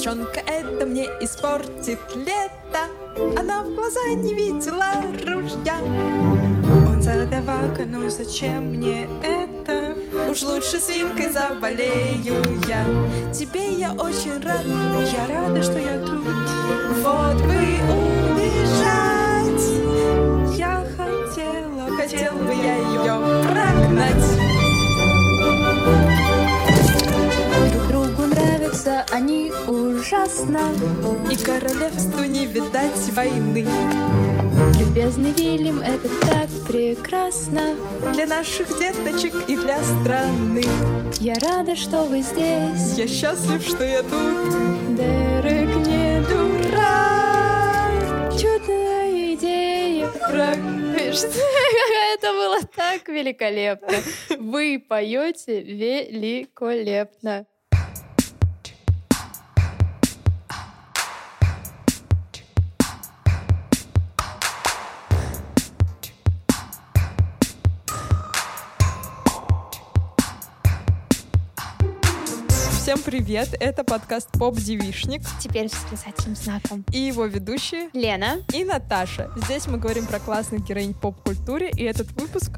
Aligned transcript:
Девчонка 0.00 0.40
это 0.46 0.86
мне 0.86 1.04
испортит 1.20 2.00
лето. 2.16 2.88
Она 3.38 3.62
в 3.62 3.74
глаза 3.74 4.00
не 4.16 4.32
видела 4.32 4.94
ружья. 5.26 5.76
Он 6.88 7.02
задавака, 7.02 7.84
ну 7.84 8.08
зачем 8.08 8.76
мне 8.76 9.06
это? 9.22 9.94
Уж 10.30 10.42
лучше 10.42 10.80
свинкой 10.80 11.28
заболею 11.28 12.42
я. 12.66 12.82
Тебе 13.30 13.74
я 13.74 13.92
очень 13.92 14.42
рад, 14.42 14.64
я 14.64 15.26
рада, 15.28 15.62
что 15.62 15.78
я 15.78 15.98
тут. 15.98 16.24
Вот 17.02 17.36
бы 17.42 17.58
убежать. 18.32 19.68
Я 20.56 20.82
хотела, 20.96 21.94
хотел 21.94 22.36
бы 22.36 22.54
я 22.54 22.76
ее 22.76 23.20
прогнать 23.42 24.39
ужасно. 29.70 30.60
И 31.30 31.36
королевству 31.36 32.24
не 32.24 32.46
видать 32.46 33.12
войны. 33.14 33.66
Любезный 34.78 35.32
Вильям, 35.32 35.80
это 35.80 36.08
так 36.20 36.48
прекрасно. 36.66 37.76
Для 38.12 38.26
наших 38.26 38.68
деточек 38.78 39.34
и 39.48 39.56
для 39.56 39.78
страны. 39.82 40.64
Я 41.20 41.34
рада, 41.34 41.76
что 41.76 42.04
вы 42.04 42.22
здесь. 42.22 42.96
Я 42.96 43.06
счастлив, 43.06 43.62
что 43.62 43.84
я 43.84 44.02
тут. 44.02 44.96
Дерек 44.96 45.76
не 45.86 46.20
дурак. 46.28 47.92
Чудная 48.32 49.34
идея. 49.34 50.08
Враг. 50.30 50.58
Это 51.10 52.32
было 52.32 52.60
так 52.76 53.08
великолепно. 53.08 53.96
Вы 54.38 54.84
поете 54.86 55.60
великолепно 55.62 57.46
Всем 72.90 73.04
привет, 73.04 73.50
это 73.60 73.84
подкаст 73.84 74.32
Поп 74.32 74.56
Девишник 74.56 75.22
Теперь 75.40 75.68
с 75.68 75.74
восклицательным 75.74 76.34
знаком 76.34 76.84
и 76.92 76.98
его 76.98 77.24
ведущие 77.24 77.88
Лена 77.92 78.42
и 78.52 78.64
Наташа. 78.64 79.30
Здесь 79.36 79.68
мы 79.68 79.78
говорим 79.78 80.08
про 80.08 80.18
классных 80.18 80.66
героинь 80.66 80.92
поп-культуре, 80.92 81.70
и 81.70 81.84
этот 81.84 82.10
выпуск, 82.20 82.50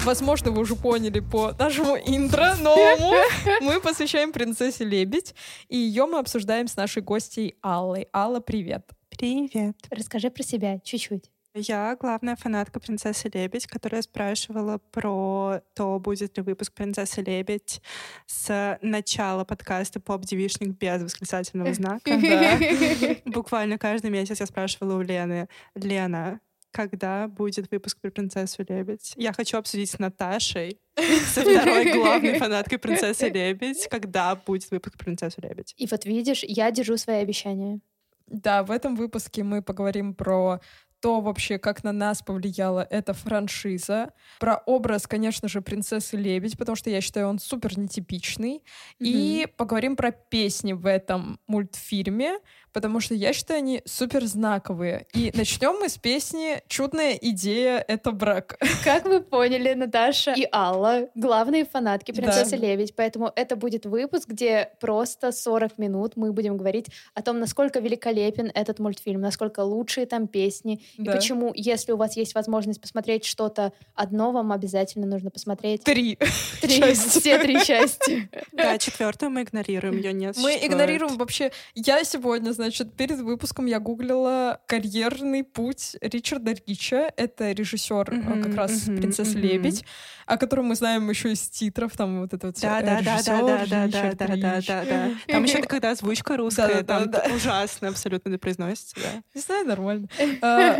возможно, 0.00 0.50
вы 0.50 0.62
уже 0.62 0.74
поняли 0.74 1.20
по 1.20 1.52
нашему 1.56 1.96
интро 1.96 2.56
новому, 2.56 3.14
мы 3.60 3.80
посвящаем 3.80 4.32
принцессе 4.32 4.82
Лебедь, 4.82 5.36
и 5.68 5.76
ее 5.76 6.06
мы 6.06 6.18
обсуждаем 6.18 6.66
с 6.66 6.74
нашей 6.74 7.00
гостьей 7.00 7.54
Аллой. 7.62 8.08
Алла, 8.12 8.40
привет. 8.40 8.90
Привет. 9.10 9.76
Расскажи 9.92 10.28
про 10.30 10.42
себя 10.42 10.80
чуть-чуть 10.80 11.30
Я 11.60 11.96
главная 11.96 12.36
фанатка 12.36 12.78
«Принцессы 12.78 13.28
Лебедь», 13.34 13.66
которая 13.66 14.02
спрашивала 14.02 14.78
про 14.92 15.60
то, 15.74 15.98
будет 15.98 16.36
ли 16.36 16.42
выпуск 16.44 16.72
«Принцессы 16.72 17.20
Лебедь» 17.20 17.82
с 18.26 18.78
начала 18.80 19.44
подкаста 19.44 19.98
«Поп-девишник» 19.98 20.78
без 20.78 21.02
восклицательного 21.02 21.74
знака. 21.74 22.12
Буквально 23.24 23.76
каждый 23.76 24.12
месяц 24.12 24.38
я 24.38 24.46
спрашивала 24.46 24.98
у 24.98 25.02
Лены, 25.02 25.48
«Лена, 25.74 26.38
когда 26.70 27.26
будет 27.26 27.68
выпуск 27.72 27.98
про 28.00 28.12
«Принцессу 28.12 28.64
Лебедь»?» 28.68 29.14
Я 29.16 29.32
хочу 29.32 29.58
обсудить 29.58 29.90
с 29.90 29.98
Наташей, 29.98 30.78
со 31.34 31.40
второй 31.40 31.92
главной 31.92 32.38
фанаткой 32.38 32.78
«Принцессы 32.78 33.28
Лебедь», 33.28 33.88
когда 33.90 34.36
будет 34.36 34.70
выпуск 34.70 34.96
про 34.96 35.06
«Принцессу 35.06 35.40
Лебедь». 35.40 35.74
И 35.76 35.88
вот 35.90 36.04
видишь, 36.04 36.44
я 36.44 36.70
держу 36.70 36.96
свои 36.96 37.16
обещания 37.16 37.80
Да, 38.28 38.62
в 38.62 38.70
этом 38.70 38.94
выпуске 38.94 39.42
мы 39.42 39.60
поговорим 39.60 40.14
про 40.14 40.60
то 41.00 41.20
вообще, 41.20 41.58
как 41.58 41.84
на 41.84 41.92
нас 41.92 42.22
повлияла 42.22 42.86
эта 42.88 43.12
франшиза, 43.12 44.12
про 44.40 44.62
образ, 44.66 45.06
конечно 45.06 45.48
же, 45.48 45.60
принцессы 45.60 46.16
Лебедь, 46.16 46.58
потому 46.58 46.76
что 46.76 46.90
я 46.90 47.00
считаю, 47.00 47.28
он 47.28 47.38
супер 47.38 47.78
нетипичный, 47.78 48.62
и 48.98 49.46
поговорим 49.56 49.96
про 49.96 50.10
песни 50.10 50.72
в 50.72 50.86
этом 50.86 51.38
мультфильме, 51.46 52.38
потому 52.72 53.00
что 53.00 53.14
я 53.14 53.32
считаю, 53.32 53.58
они 53.58 53.82
супер 53.84 54.24
знаковые. 54.26 55.06
И 55.14 55.32
начнем 55.34 55.78
мы 55.80 55.88
с 55.88 55.98
песни 55.98 56.62
«Чудная 56.68 57.14
идея— 57.14 57.84
это 57.88 58.12
брак». 58.12 58.58
Как 58.84 59.04
вы 59.04 59.20
поняли, 59.20 59.74
Наташа 59.74 60.34
и 60.36 60.46
Алла— 60.52 61.08
главные 61.14 61.64
фанатки 61.64 62.12
«Принцессы 62.12 62.56
Да. 62.56 62.56
Лебедь», 62.56 62.94
поэтому 62.94 63.32
это 63.34 63.56
будет 63.56 63.86
выпуск, 63.86 64.28
где 64.28 64.70
просто 64.80 65.32
40 65.32 65.78
минут 65.78 66.16
мы 66.16 66.32
будем 66.32 66.56
говорить 66.56 66.86
о 67.14 67.22
том, 67.22 67.38
насколько 67.38 67.80
великолепен 67.80 68.50
этот 68.54 68.78
мультфильм, 68.78 69.20
насколько 69.20 69.60
лучшие 69.60 70.06
там 70.06 70.28
песни, 70.28 70.80
и 70.96 71.02
Да. 71.02 71.12
почему, 71.12 71.52
если 71.54 71.92
у 71.92 71.96
вас 71.96 72.16
есть 72.16 72.34
возможность 72.34 72.80
посмотреть 72.80 73.24
что-то 73.24 73.72
одно, 73.94 74.32
вам 74.32 74.52
обязательно 74.52 75.06
нужно 75.06 75.30
посмотреть 75.30 75.84
Три. 75.84 76.18
три, 76.60 76.78
части. 76.78 77.20
все 77.20 77.38
три 77.38 77.62
части. 77.64 78.28
Да, 78.52 78.78
четвертую 78.78 79.30
мы 79.30 79.42
игнорируем, 79.42 79.96
ее 79.96 80.12
нет. 80.12 80.36
Мы 80.38 80.56
игнорируем 80.60 81.16
вообще... 81.16 81.52
Я 81.74 82.02
сегодня, 82.04 82.52
значит, 82.52 82.94
перед 82.94 83.20
выпуском 83.20 83.66
я 83.66 83.78
гуглила 83.78 84.60
карьерный 84.66 85.44
путь 85.44 85.96
Ричарда 86.00 86.54
Рича. 86.66 87.10
Это 87.16 87.52
режиссер 87.52 88.12
э, 88.12 88.42
как 88.42 88.54
раз 88.54 88.86
мгм, 88.86 88.96
«Принцессы 88.98 89.38
мгм. 89.38 89.40
Лебедь», 89.46 89.84
о 90.26 90.36
котором 90.36 90.66
мы 90.66 90.74
знаем 90.74 91.08
еще 91.08 91.32
из 91.32 91.48
титров, 91.48 91.96
там 91.96 92.20
вот 92.20 92.34
это 92.34 92.48
вот 92.48 92.60
Да, 92.60 92.80
э, 92.80 92.84
да, 92.84 93.00
да, 93.02 93.22
да, 93.22 93.40
да, 93.40 93.66
да, 93.66 93.86
да, 93.86 94.12
да, 94.12 94.36
да, 94.36 94.60
да, 94.66 94.84
да. 94.84 95.10
Там 95.28 95.44
еще 95.44 95.62
когда 95.62 95.90
озвучка 95.90 96.36
русская, 96.36 96.82
там 96.82 97.10
ужасно 97.34 97.88
абсолютно 97.88 98.30
не 98.30 98.38
произносится, 98.38 98.96
да. 98.96 99.22
Не 99.34 99.40
знаю, 99.40 99.66
нормально. 99.66 100.08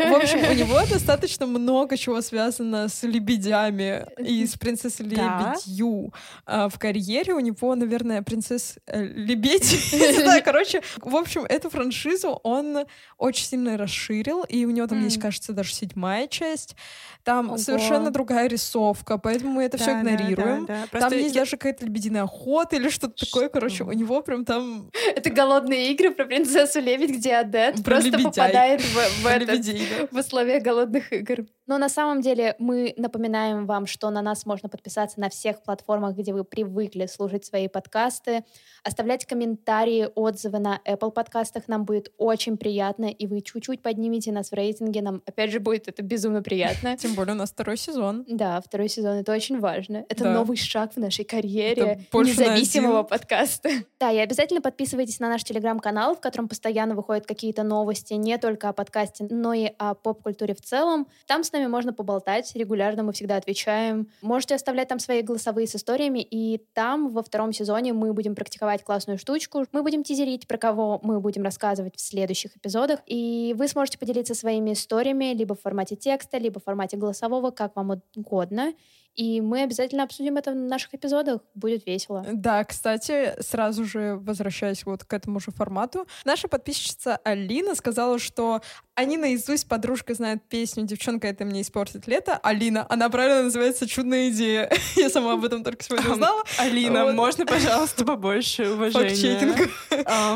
В 0.07 0.15
общем, 0.15 0.39
у 0.39 0.53
него 0.53 0.79
достаточно 0.89 1.45
много 1.45 1.97
чего 1.97 2.21
связано 2.21 2.87
с 2.87 3.03
лебедями 3.03 4.05
и 4.17 4.45
с 4.45 4.57
принцессой. 4.57 5.05
Лебедью. 5.05 6.13
А, 6.45 6.69
В 6.69 6.79
карьере 6.79 7.33
у 7.33 7.39
него, 7.39 7.75
наверное, 7.75 8.21
принцесс 8.21 8.77
э, 8.87 9.03
Лебедь. 9.03 9.77
Короче, 10.45 10.81
в 10.97 11.15
общем, 11.15 11.45
эту 11.45 11.69
франшизу 11.69 12.39
он 12.43 12.85
очень 13.17 13.45
сильно 13.45 13.77
расширил, 13.77 14.43
и 14.43 14.65
у 14.65 14.71
него 14.71 14.87
там 14.87 15.03
есть, 15.03 15.19
кажется, 15.19 15.53
даже 15.53 15.73
седьмая 15.73 16.27
часть. 16.27 16.75
Там 17.23 17.57
совершенно 17.57 18.11
другая 18.11 18.47
рисовка, 18.47 19.17
поэтому 19.17 19.51
мы 19.51 19.63
это 19.63 19.77
все 19.77 19.91
игнорируем. 19.91 20.67
Там 20.91 21.13
есть 21.13 21.35
даже 21.35 21.51
какая-то 21.51 21.85
лебединая 21.85 22.23
охота 22.23 22.75
или 22.77 22.89
что-то 22.89 23.25
такое, 23.25 23.49
короче, 23.49 23.83
у 23.83 23.91
него 23.91 24.21
прям 24.21 24.45
там 24.45 24.89
Это 25.15 25.29
голодные 25.29 25.91
игры 25.91 26.11
про 26.11 26.25
принцессу 26.25 26.79
Лебедь, 26.79 27.11
где 27.11 27.35
Адет 27.35 27.83
Про 27.83 27.99
просто 27.99 28.19
попадает 28.19 28.81
в, 28.81 29.23
в 29.23 29.25
этот. 29.27 29.65
в 30.11 30.15
условиях 30.17 30.63
голодных 30.63 31.11
игр. 31.13 31.45
Но 31.67 31.77
на 31.77 31.87
самом 31.87 32.21
деле 32.21 32.55
мы 32.57 32.95
напоминаем 32.97 33.67
вам, 33.67 33.85
что 33.85 34.09
на 34.09 34.23
нас 34.23 34.45
можно 34.47 34.69
подписаться 34.69 35.19
на 35.19 35.29
всех 35.29 35.61
платформах, 35.61 36.15
где 36.15 36.33
вы 36.33 36.43
привыкли 36.43 37.05
слушать 37.05 37.45
свои 37.45 37.67
подкасты, 37.67 38.43
оставлять 38.83 39.25
комментарии, 39.25 40.09
отзывы 40.15 40.57
на 40.57 40.81
Apple 40.87 41.11
подкастах. 41.11 41.67
Нам 41.67 41.85
будет 41.85 42.11
очень 42.17 42.57
приятно, 42.57 43.05
и 43.05 43.27
вы 43.27 43.41
чуть-чуть 43.41 43.83
поднимете 43.83 44.31
нас 44.31 44.49
в 44.49 44.53
рейтинге. 44.53 45.03
Нам, 45.03 45.21
опять 45.27 45.51
же, 45.51 45.59
будет 45.59 45.87
это 45.87 46.01
безумно 46.01 46.41
приятно. 46.41 46.97
Тем 46.97 47.13
более 47.13 47.35
у 47.35 47.37
нас 47.37 47.51
второй 47.51 47.77
сезон. 47.77 48.25
Да, 48.27 48.59
второй 48.61 48.89
сезон— 48.89 49.17
это 49.19 49.31
очень 49.31 49.59
важно. 49.59 50.05
Это 50.09 50.23
Да. 50.23 50.33
новый 50.33 50.57
шаг 50.57 50.93
в 50.93 50.97
нашей 50.97 51.23
карьере 51.25 52.05
независимого 52.11 53.03
подкаста. 53.03 53.69
Да, 53.99 54.11
и 54.11 54.17
обязательно 54.17 54.61
подписывайтесь 54.61 55.19
на 55.19 55.29
наш 55.29 55.43
телеграм-канал, 55.43 56.15
в 56.15 56.19
котором 56.19 56.47
постоянно 56.47 56.95
выходят 56.95 57.27
какие-то 57.27 57.63
новости 57.63 58.13
не 58.13 58.37
только 58.37 58.69
о 58.69 58.73
подкасте, 58.73 59.27
но 59.29 59.53
и 59.53 59.71
о 59.79 59.95
поп-культуре 59.95 60.53
в 60.53 60.61
целом. 60.61 61.07
Там 61.25 61.43
с 61.43 61.51
нами 61.51 61.67
можно 61.67 61.93
поболтать, 61.93 62.51
регулярно 62.55 63.01
мы 63.01 63.13
всегда 63.13 63.37
отвечаем. 63.37 64.09
Можете 64.21 64.55
оставлять 64.55 64.89
там 64.89 64.99
свои 64.99 65.21
голосовые 65.21 65.67
с 65.67 65.75
историями, 65.75 66.19
и 66.19 66.59
там 66.73 67.09
во 67.09 67.23
втором 67.23 67.53
сезоне 67.53 67.93
мы 67.93 68.13
будем 68.13 68.35
практиковать 68.35 68.83
классную 68.83 69.17
штучку. 69.17 69.65
Мы 69.71 69.81
будем 69.81 70.03
тизерить, 70.03 70.47
про 70.47 70.57
кого 70.57 70.99
мы 71.01 71.19
будем 71.19 71.43
рассказывать 71.43 71.95
в 71.95 72.01
следующих 72.01 72.57
эпизодах, 72.57 72.99
и 73.05 73.55
вы 73.57 73.67
сможете 73.67 73.97
поделиться 73.97 74.35
своими 74.35 74.73
историями 74.73 75.33
либо 75.33 75.55
в 75.55 75.61
формате 75.61 75.95
текста, 75.95 76.37
либо 76.37 76.59
в 76.59 76.63
формате 76.63 76.97
голосового, 76.97 77.51
как 77.51 77.75
вам 77.75 78.01
угодно. 78.15 78.73
И 79.19 79.41
мы 79.41 79.63
обязательно 79.63 80.03
обсудим 80.03 80.37
это 80.37 80.51
в 80.51 80.55
наших 80.55 80.93
эпизодах. 80.93 81.41
Будет 81.53 81.85
весело. 81.85 82.25
Да, 82.31 82.63
кстати, 82.63 83.33
сразу 83.41 83.83
же 83.83 84.15
возвращаясь 84.15 84.85
вот 84.85 85.03
к 85.03 85.11
этому 85.11 85.41
же 85.41 85.51
формату, 85.51 86.07
наша 86.23 86.47
подписчица 86.47 87.19
Алина 87.25 87.75
сказала, 87.75 88.17
что 88.17 88.61
они 88.95 89.17
наизусть 89.17 89.67
подружка 89.67 90.13
знает 90.13 90.47
песню 90.47 90.85
«Девчонка, 90.85 91.27
это 91.27 91.43
мне 91.43 91.63
испортит 91.63 92.07
лето». 92.07 92.39
Алина, 92.41 92.85
она 92.87 93.09
правильно 93.09 93.43
называется 93.43 93.89
«Чудная 93.89 94.29
идея». 94.29 94.71
Я 94.95 95.09
сама 95.09 95.33
об 95.33 95.43
этом 95.43 95.65
только 95.65 95.83
сегодня 95.83 96.11
узнала. 96.11 96.41
Алина, 96.57 97.11
можно, 97.11 97.45
пожалуйста, 97.45 98.05
побольше 98.05 98.69
уважения? 98.69 99.67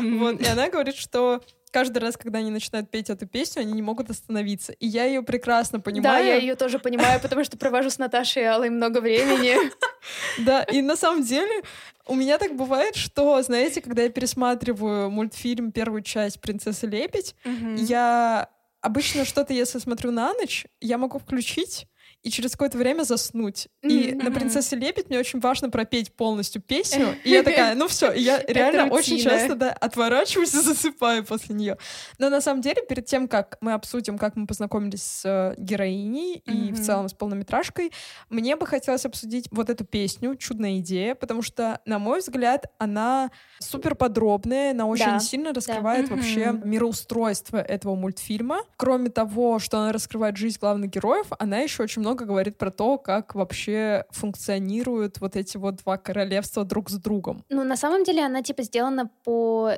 Вот, 0.02 0.40
и 0.42 0.44
она 0.44 0.68
говорит, 0.68 0.96
что 0.96 1.40
каждый 1.74 1.98
раз, 1.98 2.16
когда 2.16 2.38
они 2.38 2.52
начинают 2.52 2.88
петь 2.88 3.10
эту 3.10 3.26
песню, 3.26 3.62
они 3.62 3.72
не 3.72 3.82
могут 3.82 4.08
остановиться. 4.08 4.72
И 4.74 4.86
я 4.86 5.04
ее 5.06 5.22
прекрасно 5.22 5.78
Да, 5.78 5.82
понимаю. 5.82 6.24
я 6.24 6.36
ее 6.36 6.54
тоже 6.54 6.78
понимаю, 6.78 7.20
потому 7.20 7.42
что 7.42 7.58
провожу 7.58 7.90
с 7.90 7.98
Наташей 7.98 8.42
и 8.42 8.46
Аллой 8.46 8.70
много 8.70 9.00
времени. 9.00 9.56
Да, 10.38 10.62
и 10.64 10.82
на 10.82 10.96
самом 10.96 11.22
деле 11.22 11.62
у 12.06 12.14
меня 12.14 12.36
так 12.38 12.54
бывает, 12.54 12.94
что, 12.94 13.40
знаете, 13.42 13.80
когда 13.80 14.02
я 14.02 14.10
пересматриваю 14.10 15.10
мультфильм 15.10 15.72
первую 15.72 16.02
часть 16.02 16.40
«Принцесса 16.40 16.86
лебедь», 16.86 17.34
я 17.76 18.48
обычно 18.82 19.24
что-то, 19.24 19.54
если 19.54 19.78
смотрю 19.78 20.10
на 20.10 20.34
ночь, 20.34 20.66
я 20.80 20.98
могу 20.98 21.18
включить 21.18 21.86
и 22.24 22.30
через 22.30 22.52
какое-то 22.52 22.78
время 22.78 23.02
заснуть. 23.04 23.68
И 23.82 24.12
Мгм. 24.14 24.24
на 24.24 24.32
«Принцессе 24.32 24.76
лебедь» 24.76 25.10
мне 25.10 25.18
очень 25.18 25.40
важно 25.40 25.68
пропеть 25.70 26.12
полностью 26.16 26.62
песню. 26.62 27.14
И 27.24 27.30
я 27.30 27.42
такая, 27.42 27.74
ну 27.74 27.86
все, 27.86 28.12
я 28.12 28.42
реально 28.48 28.86
очень 28.92 29.18
часто 29.18 29.54
да, 29.54 29.70
отворачиваюсь 29.72 30.54
и 30.54 30.58
засыпаю 30.62 31.24
после 31.24 31.54
нее. 31.54 31.76
Но 32.18 32.30
на 32.30 32.40
самом 32.40 32.62
деле, 32.62 32.82
перед 32.88 33.04
тем, 33.04 33.28
как 33.28 33.58
мы 33.60 33.74
обсудим, 33.74 34.16
как 34.18 34.36
мы 34.36 34.46
познакомились 34.46 35.02
с 35.02 35.22
э, 35.26 35.54
героиней 35.58 36.42
и 36.46 36.72
в 36.72 36.80
целом 36.82 37.08
с 37.08 37.12
полнометражкой, 37.12 37.92
мне 38.30 38.56
бы 38.56 38.66
хотелось 38.66 39.04
обсудить 39.04 39.46
вот 39.50 39.68
эту 39.68 39.84
песню 39.84 40.34
«Чудная 40.36 40.78
идея», 40.78 41.14
потому 41.14 41.42
что, 41.42 41.80
на 41.84 41.98
мой 41.98 42.20
взгляд, 42.20 42.66
она 42.78 43.30
супер 43.60 43.94
подробная, 43.96 44.70
она 44.70 44.86
очень 44.86 45.04
Да, 45.04 45.18
сильно 45.20 45.52
раскрывает 45.52 46.08
Мгм. 46.08 46.16
вообще 46.16 46.52
мироустройство 46.64 47.58
этого 47.58 47.94
мультфильма. 47.96 48.60
Кроме 48.76 49.10
того, 49.10 49.58
что 49.58 49.78
она 49.78 49.92
раскрывает 49.92 50.36
жизнь 50.38 50.58
главных 50.58 50.90
героев, 50.90 51.26
она 51.38 51.58
еще 51.58 51.82
очень 51.82 52.00
много 52.00 52.13
говорит 52.22 52.58
про 52.58 52.70
то, 52.70 52.98
как 52.98 53.34
вообще 53.34 54.04
функционируют 54.10 55.20
вот 55.20 55.36
эти 55.36 55.56
вот 55.56 55.76
два 55.76 55.96
королевства 55.96 56.64
друг 56.64 56.90
с 56.90 56.94
другом. 56.94 57.44
Ну, 57.48 57.64
на 57.64 57.76
самом 57.76 58.04
деле, 58.04 58.24
она 58.24 58.42
типа 58.42 58.62
сделана 58.62 59.10
по 59.24 59.72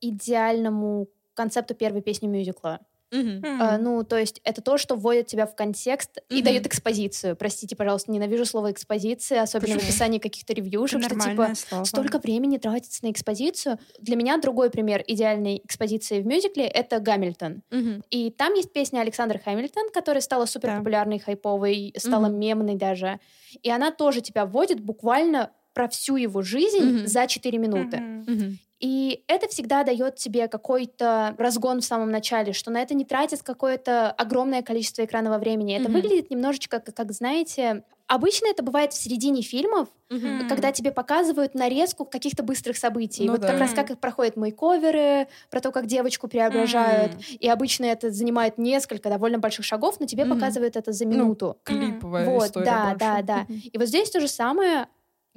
идеальному 0.00 1.08
концепту 1.34 1.74
первой 1.74 2.02
песни 2.02 2.26
мюзикла. 2.26 2.80
М. 3.12 3.42
А, 3.44 3.76
ну, 3.78 4.04
то 4.04 4.16
есть 4.16 4.40
это 4.44 4.62
то, 4.62 4.78
что 4.78 4.94
вводит 4.94 5.26
тебя 5.26 5.46
в 5.46 5.54
контекст 5.56 6.18
и 6.28 6.36
Мгм. 6.36 6.44
дает 6.44 6.66
экспозицию. 6.66 7.34
Простите, 7.36 7.74
пожалуйста, 7.74 8.12
ненавижу 8.12 8.44
слово 8.44 8.70
экспозиция, 8.70 9.42
особенно 9.42 9.74
Почему? 9.74 9.80
в 9.80 9.84
описании 9.84 10.18
каких-то 10.18 10.52
Это 10.52 10.62
ревьюшек, 10.62 11.02
что 11.02 11.14
нормальное 11.16 11.54
типа 11.54 11.68
слово. 11.68 11.84
столько 11.84 12.18
времени 12.18 12.58
тратится 12.58 13.04
на 13.04 13.10
экспозицию. 13.10 13.78
Для 13.98 14.16
меня 14.16 14.36
другой 14.38 14.70
пример 14.70 15.02
идеальной 15.06 15.60
экспозиции 15.64 16.20
в 16.20 16.26
мюзикле— 16.26 16.64
это 16.66 17.00
«Гамильтон». 17.00 17.62
Мгм. 17.70 18.04
И 18.10 18.30
там 18.30 18.54
есть 18.54 18.72
песня 18.72 19.00
Александр 19.00 19.40
Хэмилтон, 19.44 19.90
которая 19.92 20.20
стала 20.20 20.46
супер 20.46 20.76
популярной, 20.78 21.18
хайповой, 21.18 21.92
стала 21.96 22.28
Мгм. 22.28 22.38
мемной 22.38 22.74
даже. 22.76 23.18
И 23.62 23.70
она 23.70 23.90
тоже 23.90 24.20
тебя 24.20 24.46
вводит 24.46 24.80
буквально 24.80 25.50
про 25.72 25.88
всю 25.88 26.16
его 26.16 26.42
жизнь 26.42 26.84
Мгм. 26.84 27.06
за 27.06 27.26
4 27.26 27.58
минуты. 27.58 27.96
Мгм. 27.98 28.24
Мгм. 28.26 28.58
И 28.80 29.24
это 29.28 29.46
всегда 29.48 29.84
дает 29.84 30.16
тебе 30.16 30.48
какой-то 30.48 31.34
разгон 31.38 31.80
в 31.80 31.84
самом 31.84 32.10
начале, 32.10 32.54
что 32.54 32.70
на 32.70 32.80
это 32.80 32.94
не 32.94 33.04
тратит 33.04 33.42
какое-то 33.42 34.10
огромное 34.10 34.62
количество 34.62 35.04
экранного 35.04 35.38
времени. 35.38 35.74
Это 35.76 35.88
Мгм. 35.90 36.00
выглядит 36.00 36.30
немножечко, 36.30 36.80
как, 36.80 36.94
как, 36.96 37.12
знаете, 37.12 37.84
обычно 38.06 38.46
это 38.48 38.62
бывает 38.62 38.92
в 38.94 38.96
середине 38.96 39.42
фильмов, 39.42 39.88
Мгм. 40.08 40.48
когда 40.48 40.72
тебе 40.72 40.92
показывают 40.92 41.54
нарезку 41.54 42.06
каких-то 42.06 42.42
быстрых 42.42 42.78
событий. 42.78 43.26
Ну 43.26 43.32
вот 43.32 43.42
да. 43.42 43.48
как 43.48 43.60
раз 43.60 43.72
как 43.74 44.00
проходят 44.00 44.36
мейковеры, 44.36 45.28
про 45.50 45.60
то, 45.60 45.72
как 45.72 45.86
девочку 45.86 46.26
преображают. 46.26 47.14
М. 47.14 47.20
И 47.38 47.48
обычно 47.48 47.84
это 47.84 48.10
занимает 48.10 48.56
несколько 48.58 49.10
довольно 49.10 49.38
больших 49.38 49.64
шагов, 49.66 50.00
но 50.00 50.06
тебе 50.06 50.24
Мгм. 50.24 50.30
показывают 50.30 50.76
это 50.76 50.92
за 50.92 51.04
Ну, 51.04 51.12
минуту. 51.24 51.58
Клиповая 51.64 52.26
Вот, 52.30 52.46
история 52.46 52.64
да, 52.64 52.90
больше. 52.92 52.98
да, 52.98 53.22
да. 53.22 53.46
Мгм. 53.48 53.62
И 53.72 53.78
вот 53.78 53.86
здесь 53.88 54.10
то 54.10 54.20
же 54.20 54.26
самое. 54.28 54.88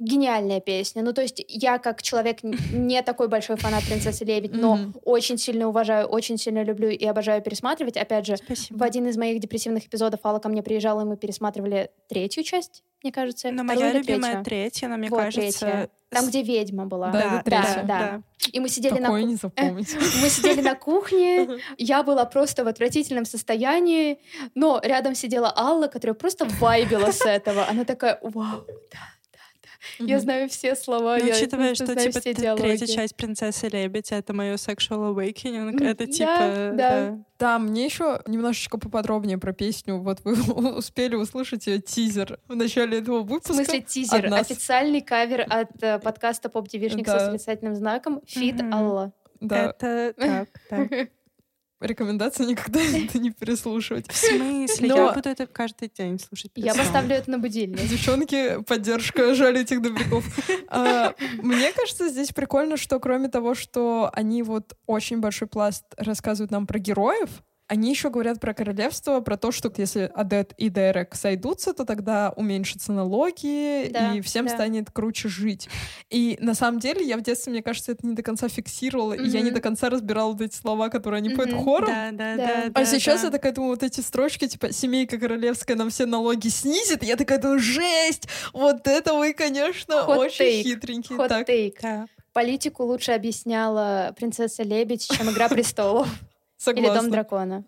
Гениальная 0.04 0.60
песня. 0.60 1.02
Ну, 1.02 1.12
то 1.12 1.22
есть 1.22 1.42
я, 1.48 1.78
как 1.78 2.02
человек, 2.02 2.38
не 2.72 3.02
такой 3.02 3.28
большой 3.28 3.56
фанат 3.56 3.82
«Принцессы 3.84 4.24
Лебедь», 4.24 4.52
но 4.54 4.78
очень 5.04 5.38
сильно 5.38 5.66
уважаю, 5.68 6.06
очень 6.06 6.36
сильно 6.38 6.62
люблю 6.62 6.88
и 6.90 7.04
обожаю 7.06 7.42
пересматривать. 7.42 7.96
Опять 7.96 8.26
же, 8.26 8.36
Спасибо. 8.36 8.78
в 8.78 8.82
один 8.82 9.06
из 9.08 9.16
моих 9.16 9.40
депрессивных 9.40 9.86
эпизодов 9.86 10.20
Алла 10.24 10.38
ко 10.38 10.48
мне 10.48 10.62
приезжала, 10.62 11.00
и 11.02 11.04
мы 11.04 11.16
пересматривали 11.16 11.90
третью 12.08 12.44
часть, 12.44 12.84
мне 13.02 13.12
кажется. 13.12 13.50
Но 13.50 13.64
вторую 13.64 13.80
моя 13.86 13.92
любимая 13.98 14.32
третью. 14.32 14.44
третья, 14.44 14.88
но 14.88 14.96
мне 14.96 15.08
Вот, 15.08 15.18
кажется... 15.20 15.60
третья. 15.60 15.90
Там, 16.10 16.28
где 16.28 16.42
ведьма 16.42 16.86
была. 16.86 17.10
Да, 17.10 17.20
да, 17.20 17.42
да, 17.44 17.74
Да. 17.74 17.82
да. 17.82 18.22
И 18.52 18.60
мы 18.60 18.68
сидели 18.68 18.94
на 19.00 19.06
Такое 19.06 19.22
ку- 19.22 19.26
не 19.28 19.34
запомнить. 19.42 19.94
мы 20.22 20.28
сидели 20.28 20.60
на 20.60 20.76
кухне, 20.76 21.48
я 21.78 22.02
была 22.04 22.24
просто 22.24 22.62
в 22.62 22.68
отвратительном 22.68 23.24
состоянии, 23.24 24.18
но 24.54 24.80
рядом 24.84 25.16
сидела 25.16 25.52
Алла, 25.56 25.88
которая 25.88 26.14
просто 26.14 26.44
вайбила 26.60 27.10
с 27.10 27.24
этого. 27.26 27.66
Она 27.68 27.84
такая, 27.84 28.20
вау, 28.22 28.64
да, 28.92 28.98
да, 29.98 30.04
да. 30.06 30.12
Я 30.12 30.20
знаю 30.20 30.48
все 30.48 30.74
слова, 30.76 31.18
Ну, 31.18 31.26
я 31.26 31.34
учитывая, 31.34 31.74
что 31.74 31.86
знаю 31.86 32.00
типа 32.08 32.20
все 32.20 32.34
диалоги. 32.34 32.62
третья 32.62 32.86
часть 32.86 33.16
принцессы 33.16 33.68
лебедь 33.68 34.12
это 34.12 34.32
мое 34.32 34.54
sexual 34.54 35.14
awakening, 35.14 35.84
это 35.84 36.06
да, 36.06 36.12
типа 36.12 36.70
да. 36.74 37.18
Да, 37.38 37.58
мне 37.58 37.84
еще 37.84 38.22
немножечко 38.26 38.78
поподробнее 38.78 39.38
про 39.38 39.52
песню. 39.52 39.98
Вот 39.98 40.20
вы 40.24 40.32
успели 40.76 41.14
услышать 41.16 41.66
ее 41.66 41.80
тизер 41.80 42.38
в 42.48 42.54
начале 42.56 42.98
этого 43.00 43.20
В 43.20 43.26
выпуска. 43.26 43.54
смысле 43.54 43.80
тизер, 43.80 44.30
нас. 44.30 44.40
официальный 44.50 45.00
кавер 45.00 45.44
от 45.48 45.70
э, 45.82 45.98
подкаста 45.98 46.48
«Поп 46.48 46.68
Девишник» 46.68 47.06
со 47.06 47.14
Да. 47.18 47.24
восклицательным 47.24 47.74
знаком 47.74 48.20
«Фит. 48.26 48.62
Алла». 48.72 49.12
Да, 49.40 49.74
это 49.78 50.14
так, 50.16 50.48
да. 50.70 50.86
рекомендация 51.86 52.46
никогда 52.46 52.80
это 52.82 53.18
не 53.18 53.30
переслушивать. 53.30 54.10
В 54.10 54.16
смысле? 54.16 54.88
Но- 54.88 54.96
Я 54.96 55.12
буду 55.12 55.28
это 55.28 55.46
каждый 55.46 55.90
день 55.96 56.18
слушать. 56.18 56.50
Я 56.56 56.74
поставлю 56.74 57.14
это 57.14 57.30
на 57.30 57.38
будильник. 57.38 57.80
Девчонки, 57.88 58.62
поддержка, 58.62 59.34
жаль 59.34 59.58
этих 59.58 59.82
добряков. 59.82 60.24
А, 60.68 61.14
Мне 61.42 61.72
кажется, 61.72 62.08
здесь 62.08 62.30
прикольно, 62.32 62.76
что 62.76 62.98
кроме 63.00 63.28
того, 63.28 63.54
что 63.54 64.10
они 64.12 64.42
вот 64.42 64.74
очень 64.86 65.20
большой 65.20 65.48
пласт 65.48 65.84
рассказывают 65.96 66.50
нам 66.50 66.66
про 66.66 66.78
героев, 66.78 67.28
они 67.66 67.90
еще 67.90 68.10
говорят 68.10 68.40
про 68.40 68.52
королевство, 68.52 69.20
про 69.20 69.36
то, 69.36 69.50
что 69.50 69.72
если 69.76 70.10
Адет 70.14 70.52
и 70.58 70.68
Дерек 70.68 71.14
сойдутся, 71.14 71.72
то 71.72 71.84
тогда 71.84 72.32
уменьшатся 72.36 72.92
налоги, 72.92 73.88
Да, 73.90 74.12
и 74.14 74.20
всем 74.20 74.46
да. 74.46 74.52
станет 74.54 74.90
круче 74.90 75.28
жить. 75.28 75.68
И 76.10 76.36
на 76.40 76.54
самом 76.54 76.78
деле 76.78 77.04
я 77.06 77.16
в 77.16 77.22
детстве, 77.22 77.52
мне 77.52 77.62
кажется, 77.62 77.92
это 77.92 78.06
не 78.06 78.14
до 78.14 78.22
конца 78.22 78.48
фиксировала, 78.48 79.14
и 79.14 79.26
я 79.28 79.40
не 79.40 79.50
до 79.50 79.60
конца 79.60 79.88
разбирала 79.88 80.32
вот 80.32 80.42
эти 80.42 80.54
слова, 80.54 80.88
которые 80.90 81.18
они 81.18 81.30
поют 81.30 81.52
Мгм. 81.54 81.62
хором. 81.64 81.86
Да, 81.88 82.10
да, 82.12 82.36
Да. 82.36 82.46
да. 82.46 82.62
А 82.66 82.70
да, 82.70 82.84
сейчас 82.84 83.20
да. 83.22 83.28
я 83.28 83.30
такая 83.32 83.52
думаю, 83.52 83.70
вот 83.70 83.82
эти 83.82 84.00
строчки, 84.00 84.46
типа, 84.46 84.72
семейка 84.72 85.18
королевская 85.18 85.76
нам 85.76 85.88
все 85.90 86.04
налоги 86.06 86.48
снизит. 86.48 87.02
Я 87.02 87.16
такая 87.16 87.38
думаю, 87.40 87.58
жесть! 87.60 88.28
Вот 88.52 88.86
это 88.86 89.14
вы, 89.14 89.32
конечно, 89.32 89.92
Hot 90.06 90.16
очень 90.18 90.44
take. 90.44 90.62
хитренькие. 90.64 91.18
Hot 91.18 91.28
Так, 91.28 91.48
take. 91.48 91.76
Да. 91.80 92.06
Политику 92.34 92.82
лучше 92.84 93.12
объясняла 93.12 94.12
«Принцесса 94.16 94.62
Лебедь», 94.64 95.08
чем 95.08 95.30
«Игра 95.30 95.48
престолов» 95.48 96.08
или 96.72 96.80
«Дом 96.86 96.94
согласна. 96.94 97.10
дракона». 97.10 97.64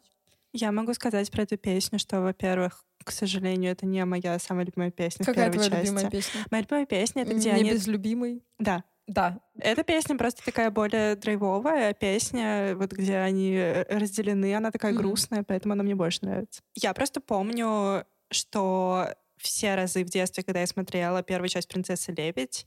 Я 0.53 0.73
могу 0.73 0.95
сказать 0.95 1.31
про 1.31 1.43
эту 1.43 1.59
песню, 1.59 1.99
что, 1.99 2.21
во-первых, 2.23 2.85
к 3.05 3.11
сожалению, 3.13 3.73
это 3.73 3.85
не 3.87 4.05
моя 4.05 4.39
самая 4.39 4.65
любимая 4.65 4.91
песня 4.91 5.23
в 5.23 5.27
Какая 5.27 5.51
первой 5.51 5.67
твоя 5.69 5.71
части. 5.71 5.87
любимая 5.93 6.11
песня? 6.11 6.41
Моя 6.51 6.63
любимая 6.63 6.87
песня— 6.87 7.23
это 7.25 7.35
где 7.35 7.53
Не 7.53 7.61
они... 7.61 7.71
безлюбимый? 7.73 8.43
Да. 8.59 8.85
Да. 9.07 9.39
Эта 9.59 9.85
песня 9.85 10.17
просто 10.17 10.45
такая 10.45 10.71
более 10.71 11.15
драйвовая 11.15 11.95
песня, 11.95 12.75
вот 12.75 12.91
где 12.93 13.19
они 13.19 13.53
э, 13.55 13.85
разделены, 13.97 14.53
она 14.57 14.73
такая 14.73 14.93
Мгм. 14.93 15.03
грустная, 15.03 15.43
поэтому 15.45 15.75
она 15.75 15.85
мне 15.85 15.95
больше 15.95 16.25
нравится. 16.25 16.63
Я 16.75 16.93
просто 16.95 17.21
помню, 17.21 18.05
что 18.33 19.09
все 19.39 19.75
разы 19.75 20.05
в 20.05 20.09
детстве, 20.09 20.43
когда 20.45 20.61
я 20.61 20.67
смотрела 20.67 21.23
первую 21.23 21.49
часть 21.49 21.69
«Принцессы 21.69 22.13
Лебедь», 22.13 22.65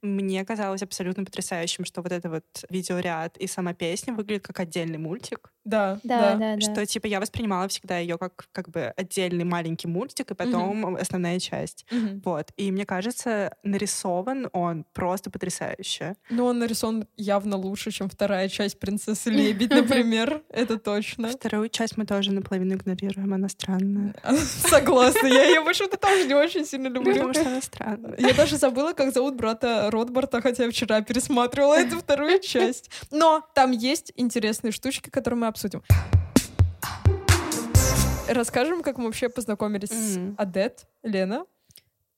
мне 0.00 0.44
казалось 0.44 0.82
абсолютно 0.82 1.24
потрясающим, 1.24 1.84
что 1.84 2.02
вот 2.02 2.12
это 2.12 2.28
вот 2.30 2.44
видеоряд 2.70 3.36
и 3.38 3.46
сама 3.46 3.74
песня 3.74 4.12
выглядит 4.14 4.46
как 4.46 4.60
отдельный 4.60 4.98
мультик. 4.98 5.52
Да, 5.64 6.00
Да, 6.02 6.32
да. 6.32 6.36
да, 6.36 6.54
да. 6.56 6.60
Что, 6.60 6.84
типа, 6.84 7.06
я 7.06 7.20
воспринимала 7.20 7.68
всегда 7.68 7.98
ее 7.98 8.18
как, 8.18 8.48
как 8.50 8.68
бы 8.68 8.92
отдельный 8.96 9.44
маленький 9.44 9.86
мультик, 9.86 10.30
и 10.32 10.34
потом 10.34 10.96
основная 10.96 11.38
часть. 11.38 11.86
Мгм. 11.90 12.20
Вот. 12.24 12.50
И 12.56 12.72
мне 12.72 12.84
кажется, 12.84 13.54
нарисован 13.62 14.48
он 14.52 14.84
просто 14.92 15.30
потрясающе. 15.30 16.16
Но 16.30 16.46
он 16.46 16.58
нарисован 16.58 17.06
явно 17.16 17.56
лучше, 17.56 17.92
чем 17.92 18.08
вторая 18.10 18.48
часть 18.48 18.80
«Принцессы 18.80 19.30
Лебедь», 19.30 19.70
например. 19.70 20.42
Это 20.48 20.78
точно. 20.78 21.28
Вторую 21.28 21.68
часть 21.68 21.96
мы 21.96 22.06
тоже 22.06 22.32
наполовину 22.32 22.74
игнорируем, 22.74 23.32
она 23.32 23.48
странная. 23.48 24.14
Согласна. 24.68 25.26
Я 25.28 25.44
ее 25.44 25.62
почему-то 25.64 25.96
тоже 26.12 26.26
не 26.28 26.34
очень 26.34 26.64
сильно 26.66 26.88
люблю. 26.88 27.12
Потому 27.14 27.32
что 27.34 27.46
она 27.48 27.60
странная. 27.62 28.14
Я 28.18 28.34
даже 28.34 28.56
забыла, 28.56 28.92
как 28.92 29.12
зовут 29.12 29.34
брата 29.34 29.88
Ротбарта, 29.90 30.40
хотя 30.40 30.68
вчера 30.70 31.00
пересматривала 31.00 31.74
эту 31.78 31.98
вторую 31.98 32.40
часть. 32.40 32.90
Но 33.10 33.42
там 33.54 33.70
есть 33.72 34.12
интересные 34.16 34.72
штучки, 34.72 35.10
которые 35.10 35.40
мы 35.40 35.46
обсудим. 35.46 35.82
Расскажем, 38.28 38.82
как 38.82 38.98
мы 38.98 39.06
вообще 39.06 39.28
познакомились 39.28 39.90
с 39.90 40.16
Мгм. 40.16 40.34
Адет, 40.38 40.86
Лена. 41.02 41.44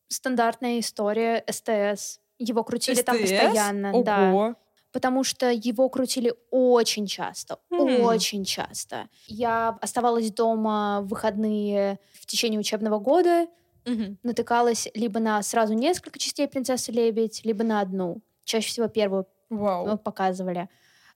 Стандартная 0.08 0.78
история 0.80 1.42
СТС. 1.50 2.20
Его 2.38 2.62
крутили 2.62 3.00
там 3.02 3.16
СТС? 3.16 3.30
постоянно, 3.30 4.02
да. 4.02 4.30
Ого. 4.30 4.54
Потому 4.92 5.24
что 5.24 5.50
его 5.50 5.88
крутили 5.88 6.32
очень 6.52 7.06
часто, 7.06 7.58
М. 7.72 8.00
очень 8.02 8.44
часто. 8.44 9.08
Я 9.26 9.76
оставалась 9.80 10.30
дома 10.30 11.00
в 11.02 11.08
выходные 11.08 11.98
в 12.12 12.26
течение 12.26 12.60
учебного 12.60 13.00
года, 13.00 13.48
Мгм. 13.86 14.18
натыкалась 14.22 14.88
либо 14.94 15.20
на 15.20 15.42
сразу 15.42 15.74
несколько 15.74 16.18
частей 16.18 16.48
«Принцессы 16.48 16.90
Лебедь», 16.92 17.44
либо 17.44 17.64
на 17.64 17.80
одну. 17.80 18.20
Чаще 18.44 18.68
всего 18.68 18.88
первую 18.88 19.26
Вау. 19.50 19.86
э, 19.88 19.96
показывали. 19.96 20.68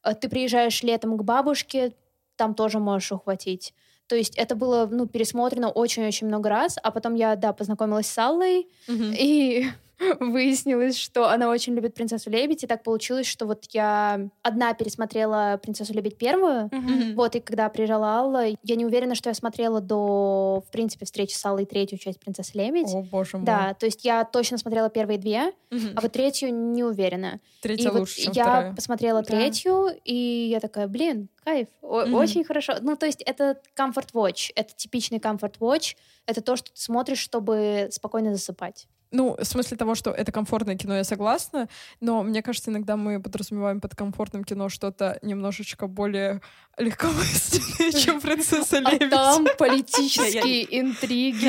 Э, 0.04 0.14
Ты 0.14 0.28
приезжаешь 0.28 0.82
летом 0.82 1.16
к 1.16 1.22
бабушке, 1.22 1.94
там 2.36 2.54
тоже 2.54 2.78
можешь 2.78 3.12
ухватить. 3.12 3.74
То 4.06 4.16
есть 4.16 4.36
это 4.36 4.54
было, 4.56 4.88
ну, 4.90 5.06
пересмотрено 5.06 5.68
очень-очень 5.70 6.26
много 6.28 6.48
раз, 6.48 6.78
а 6.82 6.90
потом 6.90 7.14
я, 7.14 7.36
да, 7.36 7.52
познакомилась 7.52 8.06
с 8.06 8.16
Аллой, 8.18 8.68
и 8.88 9.66
выяснилось, 10.20 10.96
что 10.96 11.28
она 11.28 11.48
очень 11.50 11.74
любит 11.74 11.94
«Принцессу 11.94 12.30
Лебедь», 12.30 12.64
и 12.64 12.66
так 12.66 12.82
получилось, 12.82 13.26
что 13.26 13.46
вот 13.46 13.64
я 13.72 14.28
одна 14.42 14.74
пересмотрела 14.74 15.58
«Принцессу 15.62 15.92
Лебедь» 15.94 16.18
первую, 16.18 16.68
Мгм. 16.72 17.14
вот, 17.14 17.34
и 17.36 17.40
когда 17.40 17.68
приезжала 17.68 18.06
Алла, 18.18 18.44
я 18.62 18.76
не 18.76 18.86
уверена, 18.86 19.14
что 19.14 19.30
я 19.30 19.34
смотрела 19.34 19.80
до, 19.80 20.62
в 20.66 20.70
принципе, 20.70 21.04
встречи 21.04 21.34
с 21.34 21.44
Аллой 21.44 21.66
третью 21.66 21.98
часть 21.98 22.20
«Принцессы 22.20 22.56
Лебедь». 22.56 22.86
О, 22.94 23.02
боже 23.02 23.38
мой. 23.38 23.46
Да, 23.46 23.74
то 23.74 23.86
есть 23.86 24.04
я 24.04 24.24
точно 24.24 24.58
смотрела 24.58 24.88
первые 24.90 25.18
две, 25.18 25.52
Мгм. 25.70 25.94
а 25.96 26.00
вот 26.00 26.12
третью 26.12 26.52
не 26.54 26.84
уверена. 26.84 27.40
Третья 27.60 27.88
и 27.88 27.92
вот 27.92 28.00
лучше, 28.00 28.20
чем 28.22 28.32
я 28.34 28.42
вторая. 28.44 28.74
посмотрела 28.74 29.20
Да. 29.22 29.26
третью, 29.26 29.88
и 30.04 30.14
я 30.14 30.60
такая, 30.60 30.86
блин, 30.86 31.28
кайф, 31.44 31.68
о- 31.82 32.04
Мгм. 32.06 32.14
очень 32.14 32.44
хорошо. 32.44 32.74
Ну, 32.80 32.96
то 32.96 33.06
есть 33.06 33.22
это 33.22 33.60
comfort 33.76 34.12
watch, 34.14 34.50
это 34.54 34.72
типичный 34.74 35.18
comfort 35.18 35.58
watch, 35.60 35.96
это 36.26 36.40
то, 36.40 36.56
что 36.56 36.72
ты 36.72 36.80
смотришь, 36.80 37.18
чтобы 37.18 37.88
спокойно 37.90 38.32
засыпать. 38.34 38.86
Ну, 39.10 39.36
в 39.38 39.44
смысле 39.44 39.76
того, 39.76 39.94
что 39.94 40.10
это 40.10 40.32
комфортное 40.32 40.76
кино, 40.76 40.96
я 40.96 41.04
согласна, 41.04 41.68
но 42.00 42.22
мне 42.22 42.42
кажется, 42.42 42.70
иногда 42.70 42.96
мы 42.96 43.20
подразумеваем 43.22 43.80
под 43.80 43.94
комфортным 43.94 44.44
кино 44.44 44.68
что-то 44.68 45.18
немножечко 45.22 45.86
более 45.86 46.40
легкомысленное, 46.76 47.92
чем 48.04 48.20
«Принцесса 48.28 48.78
А 48.84 48.90
Лебедь». 48.90 49.10
там 49.10 49.46
политические 49.58 50.80
интриги. 50.80 51.44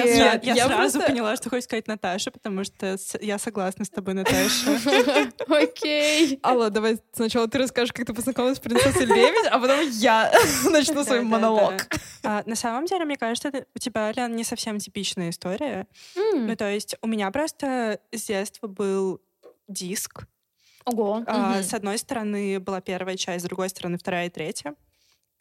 Я, 0.46 0.68
сразу 0.68 1.00
просто- 1.00 1.12
поняла, 1.12 1.36
что 1.36 1.50
хочешь 1.50 1.66
сказать 1.66 1.88
Наташа, 1.88 2.32
потому 2.32 2.64
что 2.64 2.98
я 3.22 3.38
согласна 3.38 3.86
с 3.86 3.90
тобой, 3.90 4.14
Наташа. 4.14 4.80
Окей. 5.48 6.40
Алла, 6.44 6.70
давай 6.70 6.98
сначала 7.14 7.48
ты 7.48 7.58
расскажешь, 7.58 7.94
как 7.94 8.06
ты 8.06 8.14
познакомилась 8.14 8.58
с 8.58 8.62
«Принцессой 8.62 9.06
Лебедь», 9.06 9.48
а 9.52 9.60
потом 9.60 9.80
я 9.92 10.32
начну 10.70 11.04
свой 11.04 11.22
монолог. 11.22 11.74
А, 12.24 12.44
На 12.46 12.56
самом 12.56 12.86
деле, 12.86 13.06
мне 13.06 13.18
кажется, 13.18 13.48
это 13.50 13.66
у 13.76 13.80
тебя, 13.80 14.12
Лен, 14.12 14.36
не 14.36 14.44
совсем 14.44 14.80
типичная 14.80 15.30
история. 15.30 15.88
Ну, 16.16 16.56
то 16.56 16.70
есть 16.70 16.96
у 17.02 17.08
меня 17.08 17.30
просто 17.32 17.49
с 18.12 18.26
детства 18.26 18.68
был 18.68 19.22
диск. 19.68 20.26
Ого. 20.86 21.24
А, 21.28 21.54
Мгм. 21.54 21.64
С 21.64 21.74
одной 21.74 21.98
стороны 21.98 22.60
была 22.60 22.82
первая 22.82 23.18
часть, 23.18 23.46
с 23.46 23.48
другой 23.48 23.70
стороны 23.70 23.98
вторая 23.98 24.28
и 24.28 24.30
третья. 24.30 24.76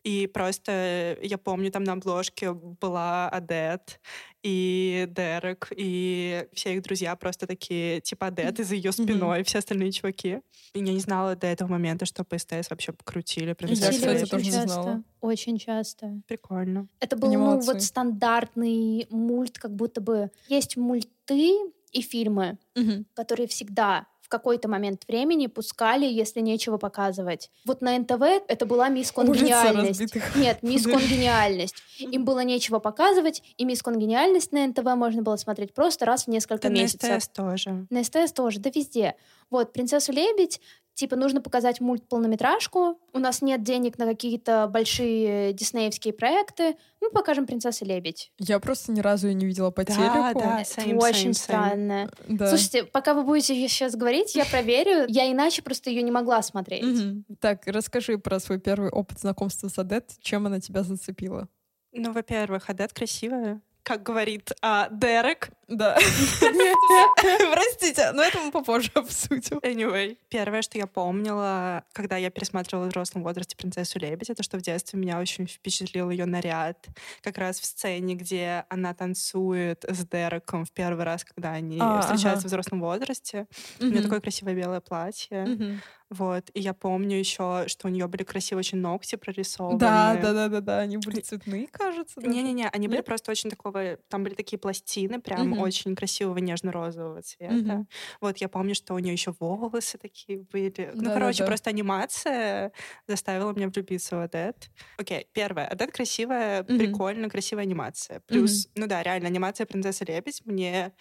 И 0.05 0.27
просто 0.29 1.19
я 1.23 1.39
помню, 1.39 1.71
там 1.73 1.85
на 1.85 1.93
обложке 1.93 2.53
была 2.53 3.29
Адет 3.29 4.01
и 4.43 5.09
Дерек, 5.11 5.69
и 5.77 6.47
все 6.53 6.75
их 6.75 6.83
друзья 6.83 7.17
просто 7.17 7.47
такие, 7.47 8.01
типа 8.01 8.29
Адет, 8.29 8.61
и 8.61 8.63
за 8.63 8.77
ее 8.77 8.93
спиной 8.93 9.43
все 9.43 9.59
остальные 9.59 9.91
чуваки. 9.93 10.41
И 10.75 10.79
я 10.79 10.93
не 10.93 11.01
знала 11.01 11.35
до 11.35 11.49
этого 11.49 11.69
момента, 11.69 12.07
что 12.07 12.23
по 12.25 12.39
СТС 12.39 12.71
вообще 12.71 12.93
крутили. 13.05 13.49
Я, 13.49 13.55
«Принцессу 13.55 13.91
кстати, 13.93 14.15
Лебедь». 14.15 14.31
тоже 14.31 14.45
не 14.45 14.51
знала. 14.53 15.03
Очень 15.21 15.59
часто. 15.59 16.21
Прикольно. 16.29 16.87
Это 17.01 17.17
был, 17.17 17.33
ну, 17.33 17.59
вот 17.61 17.83
стандартный 17.83 19.09
мульт, 19.11 19.59
как 19.59 19.75
будто 19.75 20.01
бы 20.01 20.31
есть 20.49 20.77
мульты 20.77 21.59
и 21.93 22.01
фильмы, 22.03 22.59
Мгм. 22.75 23.07
которые 23.15 23.47
всегда 23.49 24.07
в 24.21 24.29
какой-то 24.31 24.69
момент 24.69 25.05
времени 25.09 25.47
пускали, 25.47 26.05
если 26.05 26.41
нечего 26.41 26.77
показывать. 26.77 27.51
Вот 27.65 27.81
на 27.81 27.99
НТВ 27.99 28.21
это 28.47 28.67
была 28.67 28.91
мисс 28.91 29.11
Конгениальность. 29.11 30.03
Нет, 30.37 30.63
мисс. 30.63 30.85
Конгениальность. 30.85 31.77
Им 31.99 32.27
было 32.27 32.41
нечего 32.45 32.79
показывать, 32.79 33.43
и 33.57 33.65
мисс 33.65 33.83
Конгениальность 33.83 34.53
на 34.53 34.67
НТВ 34.67 34.85
можно 34.97 35.23
было 35.23 35.37
смотреть 35.37 35.73
просто 35.73 36.05
раз 36.05 36.25
в 36.25 36.29
несколько 36.29 36.65
Да 36.65 36.69
на 36.69 36.75
месяцев. 36.83 37.23
СТС 37.23 37.29
тоже. 37.29 37.87
На 37.89 38.05
СТС 38.05 38.33
тоже, 38.33 38.61
да 38.61 38.71
везде. 38.75 39.15
Вот, 39.49 39.73
«Принцессу 39.73 40.13
лебедь», 40.13 40.61
типа, 40.99 41.15
нужно 41.15 41.41
показать 41.41 41.81
мульт-полнометражку, 41.81 42.99
у 43.13 43.19
нас 43.21 43.41
нет 43.41 43.63
денег 43.63 43.99
на 43.99 44.07
какие-то 44.07 44.67
большие 44.69 45.53
диснеевские 45.53 46.13
проекты, 46.13 46.77
мы 47.01 47.11
покажем 47.11 47.47
«Принцессу 47.47 47.85
лебедь». 47.85 48.33
Я 48.39 48.59
просто 48.59 48.91
ни 48.91 49.01
разу 49.01 49.29
ее 49.29 49.35
не 49.35 49.47
видела 49.47 49.71
по 49.71 49.85
Да, 49.85 49.95
телеку. 49.95 50.41
да, 50.41 50.61
Это 50.63 50.81
same, 50.81 50.97
очень 50.97 51.31
same, 51.31 51.31
same. 51.31 51.35
странно. 51.35 52.11
Да. 52.29 52.49
Слушайте, 52.49 52.83
пока 52.85 53.15
вы 53.15 53.23
будете 53.23 53.55
сейчас 53.69 53.95
говорить, 53.95 54.35
я 54.35 54.45
проверю. 54.45 55.05
Я 55.09 55.31
иначе 55.31 55.63
просто 55.63 55.89
ее 55.91 56.03
не 56.03 56.11
могла 56.11 56.43
смотреть. 56.43 56.83
Мгм. 56.83 57.25
Так, 57.41 57.63
расскажи 57.67 58.19
про 58.19 58.41
свой 58.41 58.59
первый 58.59 58.91
опыт 58.91 59.21
знакомства 59.21 59.69
с 59.69 59.79
Адет, 59.79 60.11
чем 60.21 60.47
она 60.47 60.59
тебя 60.59 60.83
зацепила. 60.83 61.49
Ну, 61.93 62.13
во-первых, 62.13 62.69
Адет 62.69 62.93
красивая. 62.93 63.61
Как 63.85 64.03
говорит 64.03 64.51
а, 64.63 64.89
Дерек. 64.91 65.51
Да. 65.69 65.97
Простите, 67.53 68.13
но 68.13 68.23
это 68.23 68.39
мы 68.41 68.51
попозже 68.51 68.91
обсудим. 68.95 69.59
Anyway. 69.59 70.17
Первое, 70.31 70.63
что 70.63 70.79
я 70.79 70.87
помнила, 70.87 71.85
когда 71.93 72.17
я 72.17 72.31
пересматривала 72.31 72.87
в 72.87 72.89
взрослом 72.89 73.23
возрасте 73.23 73.57
«Принцессу 73.57 73.99
Лебедь», 73.99 74.31
это 74.31 74.43
что 74.43 74.59
в 74.59 74.63
детстве 74.63 74.99
меня 74.99 75.21
очень 75.21 75.47
впечатлил 75.47 76.11
ее 76.11 76.25
наряд. 76.25 76.87
Как 77.23 77.37
раз 77.37 77.61
в 77.61 77.67
сцене, 77.67 78.15
где 78.15 78.65
она 78.71 78.95
танцует 78.95 79.85
с 79.87 80.07
Дереком 80.07 80.65
в 80.65 80.73
первый 80.73 81.05
раз, 81.05 81.25
когда 81.25 81.53
они 81.53 81.79
А, 81.81 82.01
встречаются 82.01 82.31
ага. 82.31 82.41
в 82.41 82.45
взрослом 82.47 82.81
возрасте. 82.81 83.47
У 83.81 83.85
нее 83.85 84.03
такое 84.03 84.21
красивое 84.21 84.55
белое 84.55 84.81
платье. 84.81 85.81
Вот. 86.11 86.51
И 86.55 86.61
я 86.61 86.73
помню 86.73 87.19
еще, 87.19 87.65
что 87.67 87.87
у 87.87 87.91
нее 87.91 88.07
были 88.07 88.23
красивые 88.23 88.61
очень 88.61 88.79
ногти 88.79 89.17
прорисованы. 89.17 89.79
Да, 89.79 90.17
да, 90.17 90.33
да, 90.33 90.49
да, 90.49 90.61
да, 90.61 90.79
они 90.79 90.97
были 90.97 91.21
цветные, 91.21 91.67
кажется. 91.67 92.21
Не-не-не, 92.21 92.69
они 92.69 92.89
были 92.89 92.99
Нет? 92.99 93.07
просто 93.07 93.31
очень 93.31 93.51
такого... 93.51 93.99
Там 94.09 94.25
были 94.25 94.35
такие 94.35 94.59
пластины, 94.59 95.21
прям 95.21 95.58
Мгм. 95.59 95.65
очень 95.65 95.95
красивого 95.97 96.39
нежно-розового 96.39 97.23
цвета. 97.23 97.55
Мгм. 97.55 97.89
Вот 98.21 98.39
я 98.39 98.49
помню, 98.49 98.75
что 98.75 98.95
у 98.95 98.99
нее 98.99 99.13
еще 99.13 99.33
волосы 99.39 99.99
такие 99.99 100.39
были. 100.41 100.97
Ну, 101.01 101.11
короче, 101.11 101.45
просто 101.45 101.71
анимация 101.71 102.73
заставила 103.07 103.53
меня 103.53 103.69
влюбиться 103.69 104.17
в 104.17 104.21
Адет. 104.21 104.71
Окей, 104.97 105.29
первое. 105.33 105.67
Адет 105.69 105.93
красивая, 105.93 106.65
Мгм. 106.69 106.75
прикольно, 106.77 107.29
красивая 107.31 107.63
анимация. 107.63 108.21
Плюс, 108.27 108.69
ну 108.75 108.87
да, 108.89 109.03
реально, 109.03 109.29
анимация 109.29 109.65
«Принцесса 109.67 110.05
Лебедь» 110.05 110.43
мне 110.45 110.93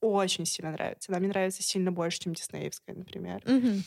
очень 0.00 0.44
сильно 0.44 0.72
нравится. 0.72 1.12
Она 1.12 1.20
мне 1.20 1.28
нравится 1.28 1.62
сильно 1.62 1.92
больше, 1.92 2.18
чем 2.20 2.34
диснеевская, 2.34 2.96
например. 2.96 3.46
Мгм. 3.46 3.84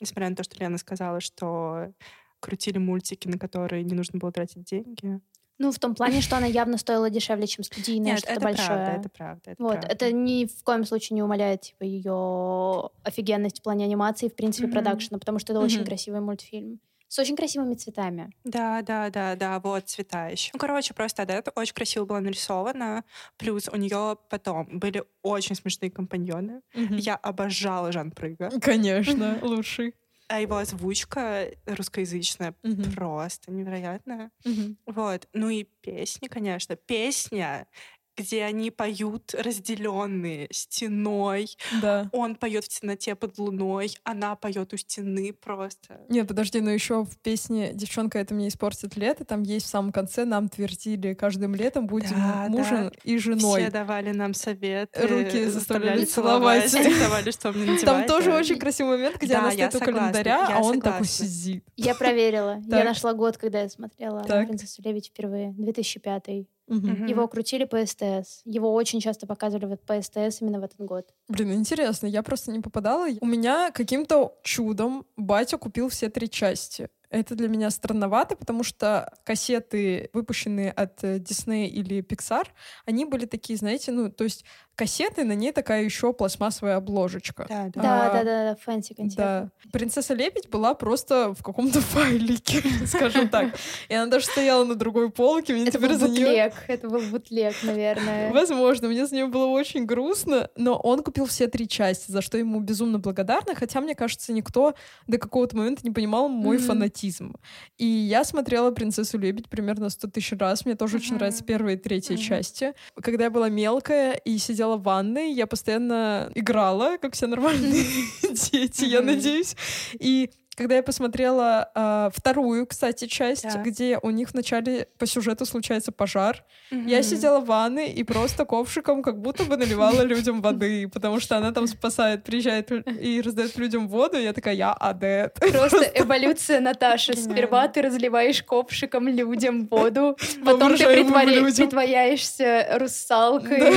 Несмотря 0.00 0.30
на 0.30 0.36
то, 0.36 0.44
что 0.44 0.58
Лена 0.58 0.78
сказала, 0.78 1.20
что 1.20 1.92
крутили 2.40 2.78
мультики, 2.78 3.28
на 3.28 3.38
которые 3.38 3.84
не 3.84 3.94
нужно 3.94 4.18
было 4.18 4.32
тратить 4.32 4.64
деньги. 4.64 5.20
Ну, 5.58 5.72
в 5.72 5.78
том 5.78 5.94
плане, 5.94 6.20
что 6.20 6.36
она 6.36 6.46
явно 6.46 6.76
стоила 6.76 7.08
дешевле, 7.08 7.46
чем 7.46 7.64
студийное, 7.64 8.12
Нет, 8.12 8.18
что-то 8.18 8.32
это 8.34 8.40
большое. 8.44 8.68
правда, 8.68 8.92
это 8.92 9.08
правда. 9.08 9.50
Это 9.52 9.62
вот, 9.62 9.72
правда. 9.72 9.88
это 9.88 10.12
ни 10.12 10.44
в 10.44 10.62
коем 10.64 10.84
случае 10.84 11.14
не 11.14 11.22
умаляет 11.22 11.62
типа 11.62 11.82
ее 11.84 12.90
офигенность 13.02 13.60
в 13.60 13.62
плане 13.62 13.84
анимации, 13.86 14.28
в 14.28 14.34
принципе, 14.34 14.66
Мгм. 14.66 14.74
продакшена, 14.74 15.18
потому 15.18 15.38
что 15.38 15.52
это 15.54 15.60
очень 15.60 15.78
Мгм. 15.78 15.86
красивый 15.86 16.20
мультфильм 16.20 16.80
с 17.08 17.18
очень 17.20 17.36
красивыми 17.36 17.74
цветами. 17.74 18.30
Да, 18.44 18.82
да, 18.82 19.10
да, 19.10 19.36
да, 19.36 19.60
вот 19.60 19.88
цвета 19.88 20.26
еще. 20.28 20.50
Ну, 20.52 20.58
короче, 20.58 20.92
просто 20.92 21.22
Адет 21.22 21.48
очень 21.54 21.72
красиво 21.72 22.04
была 22.04 22.20
нарисована. 22.20 23.04
Плюс 23.38 23.68
у 23.72 23.76
нее 23.76 24.18
потом 24.28 24.66
были 24.80 25.04
очень 25.22 25.54
смешные 25.54 25.90
компаньоны. 25.90 26.62
Мгм. 26.74 26.96
Я 26.96 27.14
обожала 27.14 27.92
Жан 27.92 28.10
Прыга. 28.10 28.50
Конечно, 28.60 29.38
лучший. 29.42 29.94
А 30.30 30.40
его 30.40 30.56
озвучка 30.56 31.52
русскоязычная 31.66 32.54
Мгм. 32.64 32.84
просто 32.94 33.52
невероятная. 33.52 34.32
Мгм. 34.44 34.76
Вот. 34.86 35.28
Ну 35.34 35.50
и 35.50 35.64
песни, 35.64 36.28
конечно. 36.28 36.76
Песня, 36.76 37.68
где 38.16 38.44
они 38.44 38.70
поют 38.70 39.34
разделенные 39.34 40.48
стеной. 40.50 41.48
Да. 41.82 42.08
Он 42.12 42.34
поет 42.34 42.64
в 42.64 42.68
темноте 42.68 43.14
под 43.14 43.38
луной, 43.38 43.96
она 44.04 44.36
поет 44.36 44.72
у 44.72 44.76
стены 44.76 45.32
просто. 45.32 46.00
Нет, 46.08 46.28
подожди, 46.28 46.60
но 46.60 46.70
еще 46.70 47.04
в 47.04 47.16
песне 47.18 47.72
«Девчонка, 47.72 48.18
это 48.18 48.34
мне 48.34 48.48
испортит 48.48 48.96
лето» 48.96 49.24
там 49.24 49.42
есть 49.42 49.66
в 49.66 49.68
самом 49.68 49.92
конце 49.92 50.24
«Нам 50.24 50.48
твердили 50.48 51.14
каждым 51.14 51.54
летом 51.54 51.86
будем 51.86 52.10
Да, 52.10 52.46
мужем 52.48 52.90
и 53.04 53.18
женой». 53.18 53.62
Все 53.62 53.70
давали 53.70 54.12
нам 54.12 54.34
советы, 54.34 55.00
Руки 55.06 55.44
заставляли 55.46 55.50
заставляли 55.50 56.04
целовать. 56.04 56.72
диктовали, 56.72 57.30
что 57.30 57.52
мне 57.52 57.60
надевать. 57.72 57.84
Там 57.84 58.06
тоже 58.06 58.30
да. 58.30 58.38
очень 58.38 58.58
красивый 58.58 58.96
момент, 58.96 59.16
где 59.16 59.32
Да, 59.34 59.40
она 59.40 59.50
стоит 59.52 59.74
у 59.74 59.78
календаря, 59.80 60.48
а 60.56 60.60
он 60.62 60.80
такой 60.80 61.06
согласна. 61.06 61.26
сидит. 61.26 61.64
Я 61.76 61.94
проверила. 61.94 62.62
Я 62.66 62.70
Так. 62.78 62.84
нашла 62.84 63.12
год, 63.12 63.36
когда 63.36 63.62
я 63.62 63.68
смотрела 63.68 64.24
Так. 64.24 64.46
«Принцессу 64.46 64.82
Лебедь» 64.82 65.08
впервые. 65.08 65.52
2005. 65.52 66.46
Мгм. 66.66 67.06
Его 67.06 67.28
крутили 67.28 67.64
по 67.64 67.84
СТС. 67.84 68.40
Его 68.44 68.72
очень 68.72 69.00
часто 69.00 69.26
показывали 69.26 69.66
вот 69.66 69.82
по 69.82 70.00
СТС 70.00 70.40
именно 70.40 70.60
в 70.60 70.64
этот 70.64 70.80
год. 70.80 71.06
Блин, 71.28 71.52
интересно, 71.52 72.06
я 72.06 72.22
просто 72.22 72.50
не 72.50 72.60
попадала. 72.60 73.06
У 73.20 73.26
меня 73.26 73.70
каким-то 73.70 74.36
чудом 74.42 75.06
батя 75.16 75.58
купил 75.58 75.88
все 75.88 76.08
три 76.08 76.28
части. 76.28 76.88
Это 77.10 77.34
для 77.34 77.48
меня 77.48 77.70
странновато, 77.70 78.36
потому 78.36 78.62
что 78.62 79.12
кассеты, 79.24 80.10
выпущенные 80.12 80.70
от 80.70 81.02
э, 81.04 81.18
Disney 81.18 81.66
или 81.66 82.02
Pixar, 82.02 82.46
они 82.84 83.04
были 83.04 83.26
такие, 83.26 83.56
знаете, 83.58 83.92
ну, 83.92 84.10
то 84.10 84.24
есть 84.24 84.44
кассеты, 84.74 85.24
на 85.24 85.32
ней 85.32 85.52
такая 85.52 85.82
еще 85.84 86.12
пластмассовая 86.12 86.76
обложечка. 86.76 87.46
Да, 87.48 87.70
да. 87.74 87.82
Да, 87.82 88.06
А, 88.06 88.12
да, 88.12 88.24
да, 88.24 88.50
да, 88.50 88.56
fancy 88.56 88.94
консервы. 88.94 89.50
Да. 89.64 89.70
Принцесса 89.72 90.12
Лебедь 90.12 90.50
была 90.50 90.74
просто 90.74 91.32
в 91.32 91.42
каком-то 91.42 91.80
файлике, 91.80 92.62
скажем 92.86 93.28
так. 93.28 93.54
И 93.88 93.94
она 93.94 94.10
даже 94.10 94.26
стояла 94.26 94.64
на 94.64 94.74
другой 94.74 95.10
полке. 95.10 95.54
Мне 95.54 95.62
Это 95.62 95.78
теперь 95.78 95.92
был 95.92 95.98
за 95.98 96.08
нее 96.08 96.26
бутлег. 96.26 96.52
Это 96.68 96.88
был 96.88 97.00
бутлег, 97.00 97.54
наверное. 97.62 98.32
Возможно, 98.32 98.88
мне 98.88 99.06
за 99.06 99.14
нее 99.14 99.26
было 99.26 99.46
очень 99.46 99.86
грустно, 99.86 100.50
но 100.56 100.76
он 100.78 101.02
купил 101.02 101.24
все 101.24 101.46
три 101.46 101.66
части, 101.66 102.10
за 102.10 102.20
что 102.20 102.36
ему 102.36 102.60
безумно 102.60 102.98
благодарна, 102.98 103.54
хотя, 103.54 103.80
мне 103.80 103.94
кажется, 103.94 104.32
никто 104.32 104.74
до 105.06 105.16
какого-то 105.16 105.56
момента 105.56 105.80
не 105.84 105.90
понимал 105.90 106.28
мой 106.28 106.58
фанатизм 106.58 106.95
фанатизм. 106.96 107.34
И 107.78 107.84
я 107.84 108.24
смотрела 108.24 108.70
«Принцессу 108.70 109.18
лебедь» 109.18 109.48
примерно 109.48 109.90
сто 109.90 110.08
тысяч 110.08 110.32
раз. 110.38 110.64
Мне 110.64 110.74
тоже 110.74 110.96
очень 110.96 111.14
нравятся 111.14 111.44
первые 111.44 111.76
и 111.76 111.80
третья 111.80 112.16
части. 112.16 112.72
Когда 113.00 113.24
я 113.24 113.30
была 113.30 113.48
мелкая 113.48 114.12
и 114.12 114.38
сидела 114.38 114.76
в 114.76 114.82
ванной, 114.82 115.32
я 115.32 115.46
постоянно 115.46 116.30
играла, 116.34 116.96
как 116.98 117.14
все 117.14 117.26
нормальные 117.26 117.84
дети, 118.22 118.84
я 118.84 119.02
надеюсь. 119.02 119.56
И 119.98 120.30
когда 120.56 120.76
я 120.76 120.82
посмотрела 120.82 121.70
э, 121.74 122.10
вторую, 122.14 122.66
кстати, 122.66 123.06
часть, 123.06 123.44
Да. 123.44 123.62
где 123.62 123.98
у 124.02 124.10
них 124.10 124.30
вначале 124.32 124.88
по 124.98 125.06
сюжету 125.06 125.44
случается 125.46 125.92
пожар, 125.92 126.42
Мгм. 126.70 126.86
я 126.86 127.02
сидела 127.02 127.40
в 127.40 127.46
ванной 127.46 127.90
и 127.90 128.02
просто 128.04 128.44
ковшиком 128.44 129.02
как 129.02 129.20
будто 129.20 129.44
бы 129.44 129.56
наливала 129.56 130.00
людям 130.02 130.40
воды, 130.42 130.88
потому 130.88 131.20
что 131.20 131.36
она 131.36 131.52
там 131.52 131.66
спасает, 131.66 132.24
приезжает 132.24 132.70
и 132.70 133.20
раздает 133.20 133.56
людям 133.58 133.86
воду, 133.88 134.16
и 134.18 134.22
я 134.22 134.32
такая, 134.32 134.54
я 134.54 134.72
адет. 134.72 135.34
Просто 135.52 135.90
эволюция 135.94 136.60
Наташи. 136.60 137.14
Сперва 137.16 137.68
ты 137.68 137.82
разливаешь 137.82 138.42
ковшиком 138.42 139.08
людям 139.08 139.66
воду, 139.70 140.16
потом 140.44 140.76
ты 140.76 140.86
притворяешься 140.86 142.66
русалкой 142.78 143.74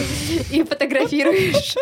и 0.52 0.64
фотографируешь 0.64 1.76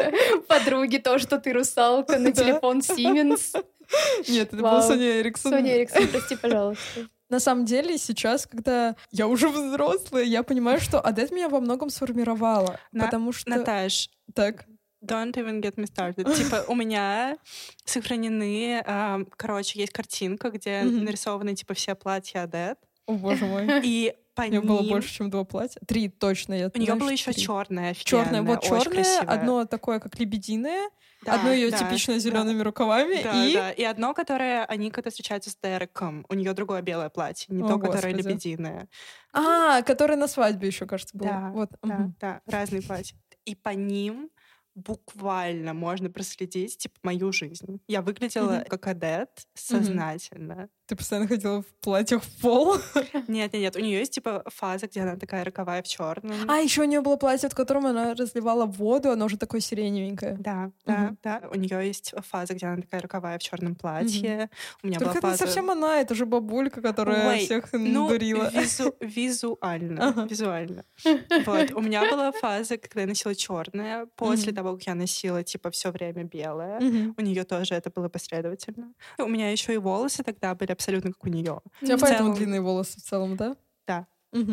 подруге 0.48 1.00
то, 1.00 1.20
что 1.20 1.38
ты 1.40 1.54
русалка 1.54 2.18
на 2.18 2.32
телефон 2.32 2.80
Siemens. 2.80 3.64
Нет, 4.28 4.54
это 4.54 4.62
был 4.62 4.82
Соня 4.82 5.22
Эриксон. 5.22 5.52
Соня 5.52 5.78
Эриксон, 5.78 6.08
прости, 6.08 6.36
пожалуйста. 6.36 7.08
На 7.30 7.40
самом 7.42 7.66
деле, 7.66 7.98
сейчас, 7.98 8.48
когда 8.48 8.96
я 9.12 9.28
уже 9.28 9.50
взрослая, 9.50 10.24
я 10.24 10.44
понимаю, 10.44 10.80
что 10.80 11.00
адет 11.06 11.32
меня 11.32 11.50
во 11.50 11.60
многом 11.60 11.90
сформировала. 11.90 12.80
На- 12.94 13.06
Потому 13.06 13.34
что... 13.34 13.50
Наташ, 13.50 14.10
Так. 14.34 14.66
Don't 15.06 15.34
even 15.34 15.62
get 15.62 15.76
me 15.76 15.86
started. 15.86 16.24
Типа, 16.38 16.66
у 16.68 16.74
меня 16.74 17.38
сохранены, 17.86 18.82
ам, 18.86 19.26
короче, 19.38 19.80
есть 19.80 19.94
картинка, 19.94 20.50
где 20.50 20.82
нарисованы, 20.84 21.56
типа, 21.56 21.74
все 21.76 21.96
платья 21.96 22.44
Адет. 22.44 22.78
О, 23.06 23.14
боже 23.14 23.46
мой. 23.46 23.68
И 23.84 24.16
по 24.38 24.44
У 24.44 24.46
нее 24.46 24.62
было 24.62 24.84
больше, 24.84 25.14
чем 25.16 25.30
два 25.32 25.44
платья. 25.44 25.82
Три 25.88 26.08
точно. 26.10 26.54
Я 26.54 26.72
У 26.74 26.78
нее 26.78 26.94
было 26.96 27.10
еще 27.10 27.32
три. 27.34 27.42
черное, 27.44 27.94
Черное, 27.96 28.44
вот 28.44 28.62
черное, 28.64 29.20
одно 29.22 29.66
такое, 29.66 30.00
как 30.00 30.18
лебединое, 30.20 30.90
Да, 31.26 31.34
одно 31.34 31.52
ее 31.52 31.72
да, 31.72 31.80
типично 31.80 32.14
да. 32.14 32.20
зелеными 32.20 32.62
рукавами, 32.62 33.24
Да, 33.24 33.46
и 33.46 33.54
да. 33.56 33.72
И 33.72 33.84
одно, 33.84 34.14
которое 34.14 34.64
они 34.66 34.92
когда 34.92 35.10
встречаются 35.10 35.50
с 35.50 35.58
Дереком. 35.62 36.24
У 36.30 36.36
нее 36.36 36.54
другое 36.54 36.82
белое 36.84 37.10
платье, 37.10 37.48
не 37.54 37.64
О, 37.64 37.68
то, 37.68 37.80
которое 37.80 38.14
Господи. 38.14 38.28
лебединое. 38.28 38.88
а, 39.34 39.82
которое 39.82 40.16
на 40.16 40.28
свадьбе 40.28 40.68
еще, 40.68 40.86
кажется, 40.86 41.18
было. 41.18 41.30
Да, 41.30 41.50
вот. 41.52 41.70
Да, 41.82 41.96
мгм. 41.96 42.16
да, 42.22 42.42
разные 42.46 42.84
платья. 42.84 43.18
И 43.46 43.56
по 43.56 43.70
ним 43.70 44.30
буквально 44.76 45.74
можно 45.74 46.12
проследить, 46.12 46.78
типа, 46.78 46.96
мою 47.02 47.32
жизнь. 47.32 47.82
Я 47.88 48.04
выглядела 48.04 48.58
Мгм. 48.60 48.66
как 48.66 48.86
адет 48.88 49.30
сознательно. 49.56 50.70
Ты 50.88 50.96
постоянно 50.96 51.28
ходила 51.28 51.62
в 51.62 51.66
платьях 51.82 52.24
в 52.24 52.42
пол. 52.42 52.78
Нет, 53.28 53.52
нет, 53.52 53.54
нет. 53.54 53.76
У 53.76 53.80
нее 53.80 54.00
есть, 54.00 54.14
типа, 54.14 54.44
фаза, 54.48 54.88
где 54.88 55.02
она 55.02 55.18
такая 55.18 55.44
роковая 55.44 55.82
в 55.84 55.88
черном. 55.88 56.34
А, 56.50 56.58
еще 56.60 56.82
у 56.82 56.86
нее 56.86 57.02
было 57.02 57.18
платье, 57.18 57.50
в 57.50 57.56
котором 57.56 57.86
она 57.88 58.14
разливала 58.14 58.66
воду, 58.66 59.12
оно 59.12 59.26
уже 59.26 59.38
такое 59.38 59.60
сиреневенькое. 59.60 60.38
Да, 60.40 60.72
да, 60.86 60.98
Мгм. 60.98 61.18
да. 61.24 61.42
У 61.52 61.56
нее 61.56 61.86
есть 61.88 62.14
фаза, 62.26 62.54
где 62.54 62.68
она 62.68 62.82
такая 62.82 63.02
роковая 63.02 63.38
в 63.38 63.44
черном 63.44 63.76
платье. 63.76 64.50
У 64.82 64.88
меня 64.88 65.00
Только 65.00 65.20
была 65.20 65.20
это 65.20 65.28
не 65.32 65.38
совсем 65.38 65.70
она, 65.70 66.00
это 66.00 66.16
же 66.16 66.26
бабулька, 66.26 66.82
которая 66.82 67.30
Ой, 67.32 67.40
всех 67.40 67.66
Ну, 67.74 68.08
дурила. 68.08 68.50
визу- 68.54 68.96
визуально. 69.02 70.08
Ага. 70.08 70.26
Визуально. 70.30 70.84
Вот. 71.46 71.72
У 71.74 71.82
меня 71.82 72.10
была 72.10 72.32
фаза, 72.32 72.78
когда 72.78 73.02
я 73.02 73.08
носила 73.08 73.36
черное. 73.36 74.06
После 74.16 74.48
Мгм. 74.52 74.56
того, 74.56 74.74
как 74.74 74.84
я 74.88 74.96
носила, 74.96 75.44
типа, 75.44 75.70
все 75.72 75.92
время 75.92 76.24
белое. 76.24 76.80
Мгм. 76.80 77.14
У 77.18 77.22
нее 77.22 77.44
тоже 77.44 77.76
это 77.76 77.90
было 77.90 78.08
последовательно. 78.10 78.94
У 79.18 79.28
меня 79.28 79.52
еще 79.52 79.74
и 79.74 79.78
волосы 79.78 80.24
тогда 80.24 80.56
были 80.56 80.74
абсолютно 80.78 81.12
как 81.12 81.24
у 81.26 81.30
нее. 81.30 81.60
У 81.82 81.86
тебя 81.86 81.98
поэтому 81.98 82.30
целом- 82.30 82.36
длинные 82.36 82.62
волосы 82.62 83.00
в 83.00 83.04
целом, 83.04 83.36
да? 83.36 83.56
Да. 83.88 84.08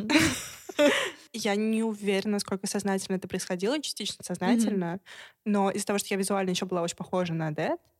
Я 1.33 1.57
не 1.57 1.83
уверена, 1.83 2.33
насколько 2.35 2.67
сознательно 2.67 3.17
это 3.17 3.27
происходило, 3.29 3.81
частично 3.81 4.25
сознательно, 4.25 5.01
но 5.45 5.71
из-за 5.71 5.87
того, 5.87 5.99
что 5.99 6.09
я 6.11 6.17
визуально 6.17 6.51
еще 6.51 6.65
была 6.65 6.83
очень 6.83 6.97
похожа 6.97 7.33
на 7.35 7.51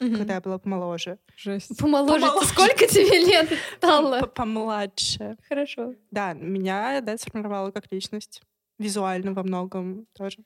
Мгм. 0.01 0.17
когда 0.17 0.35
я 0.35 0.41
была 0.41 0.59
помоложе, 0.59 1.19
Жесть. 1.37 1.77
Помоложе. 1.79 2.27
Сколько 2.47 2.87
тебе 2.87 3.25
лет 3.25 3.49
стало? 3.79 4.21
помладше. 4.27 5.37
Хорошо. 5.49 5.95
Да, 6.13 6.33
меня 6.33 6.99
Адет 6.99 7.21
сформировала 7.21 7.71
как 7.73 7.91
личность. 7.91 8.41
Визуально 8.79 9.33
во 9.33 9.43
многом 9.43 10.07
тоже. 10.17 10.39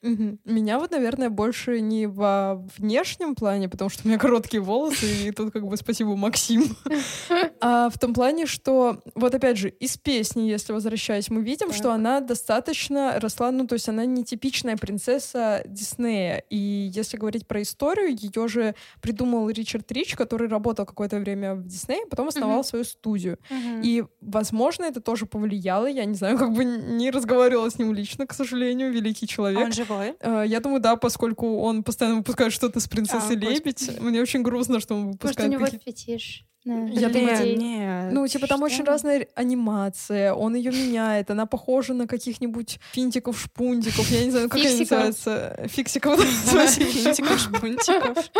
Меня 0.44 0.78
вот, 0.78 0.90
наверное, 0.90 1.30
больше 1.30 1.80
не 1.80 2.06
во 2.06 2.56
внешнем 2.76 3.34
плане, 3.34 3.68
потому 3.68 3.88
что 3.90 4.02
у 4.04 4.08
меня 4.08 4.18
короткие 4.18 4.60
волосы, 4.60 5.28
и 5.28 5.32
тут 5.32 5.52
как 5.52 5.66
бы 5.66 5.76
спасибо 5.76 6.16
Максим. 6.16 6.64
А 7.60 7.90
в 7.90 7.98
том 7.98 8.14
плане, 8.14 8.46
что 8.46 9.00
вот 9.14 9.34
опять 9.34 9.56
же, 9.56 9.68
из 9.68 9.96
песни, 9.96 10.42
если 10.42 10.72
возвращаясь, 10.72 11.28
мы 11.28 11.42
видим, 11.42 11.72
что 11.72 11.92
она 11.92 12.20
достаточно 12.20 13.18
росла, 13.18 13.50
ну 13.50 13.66
то 13.66 13.74
есть 13.74 13.88
она 13.88 14.04
не 14.04 14.24
типичная 14.24 14.76
принцесса 14.76 15.62
Диснея. 15.66 16.44
И 16.50 16.90
если 16.94 17.16
говорить 17.16 17.46
про 17.48 17.62
историю, 17.62 18.16
ее 18.16 18.48
же 18.48 18.74
придумал 19.00 19.50
Ричард 19.50 19.90
Рич, 19.90 20.14
который 20.14 20.48
работал 20.48 20.86
какое-то 20.86 21.18
время 21.18 21.54
в 21.54 21.66
Диснее, 21.66 22.06
потом 22.08 22.28
основал 22.28 22.62
свою 22.64 22.84
студию. 22.84 23.38
И, 23.82 24.04
возможно, 24.20 24.84
это 24.84 25.00
тоже 25.00 25.26
повлияло. 25.26 25.86
Я 25.86 26.04
не 26.04 26.14
знаю, 26.14 26.38
как 26.38 26.52
бы 26.52 26.64
не 26.64 27.10
разговаривала 27.10 27.70
с 27.70 27.78
ним 27.78 27.92
лично, 27.92 28.17
к 28.26 28.34
сожалению, 28.34 28.92
великий 28.92 29.26
человек. 29.26 29.60
он 29.64 29.72
живой. 29.72 30.14
Э, 30.20 30.44
Я 30.46 30.60
думаю, 30.60 30.80
да, 30.80 30.96
поскольку 30.96 31.58
он 31.60 31.82
постоянно 31.82 32.16
выпускает 32.18 32.52
что-то 32.52 32.80
с 32.80 32.88
принцессой 32.88 33.36
А, 33.36 33.38
Лебедь. 33.38 33.84
господи. 33.86 34.00
Мне 34.00 34.20
очень 34.22 34.42
грустно, 34.42 34.80
что 34.80 34.94
он 34.94 35.00
Может, 35.02 35.14
у 35.20 35.22
выпускает 35.24 35.50
него 35.50 35.64
какие-то... 35.64 35.84
фетиш 35.84 36.44
на 36.68 36.88
Я 36.88 37.00
Нет, 37.00 37.12
думаю, 37.12 37.38
людей. 37.38 37.56
нет. 37.56 38.12
Ну, 38.12 38.26
типа, 38.26 38.46
там 38.46 38.62
очень 38.62 38.82
Что? 38.82 38.92
разная 38.92 39.26
анимация, 39.34 40.32
он 40.34 40.54
ее 40.54 40.70
меняет, 40.70 41.30
она 41.30 41.46
похожа 41.46 41.94
на 41.94 42.06
каких-нибудь 42.06 42.78
финтиков, 42.92 43.40
шпунтиков, 43.40 44.08
я 44.10 44.24
не 44.24 44.30
знаю, 44.30 44.48
как 44.48 44.60
они 44.60 44.78
называются. 44.78 45.56
Фиксиков. 45.68 46.20
Финтиков, 46.24 47.40
шпунтиков. 47.40 48.30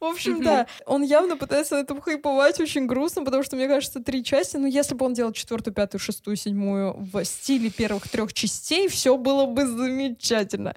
В 0.00 0.04
общем, 0.04 0.42
да, 0.42 0.66
он 0.86 1.02
явно 1.02 1.36
пытается 1.36 1.74
на 1.76 1.80
этом 1.80 2.00
хайповать 2.00 2.60
очень 2.60 2.86
грустно, 2.86 3.24
потому 3.24 3.42
что, 3.42 3.56
мне 3.56 3.68
кажется, 3.68 4.00
три 4.00 4.22
части, 4.24 4.56
ну, 4.56 4.66
если 4.66 4.94
бы 4.94 5.04
он 5.04 5.14
делал 5.14 5.32
четвертую, 5.32 5.74
пятую, 5.74 6.00
шестую, 6.00 6.36
седьмую 6.36 6.94
в 6.96 7.24
стиле 7.24 7.70
первых 7.70 8.08
трех 8.08 8.32
частей, 8.32 8.88
все 8.88 9.16
было 9.16 9.46
бы 9.46 9.66
замечательно. 9.66 10.74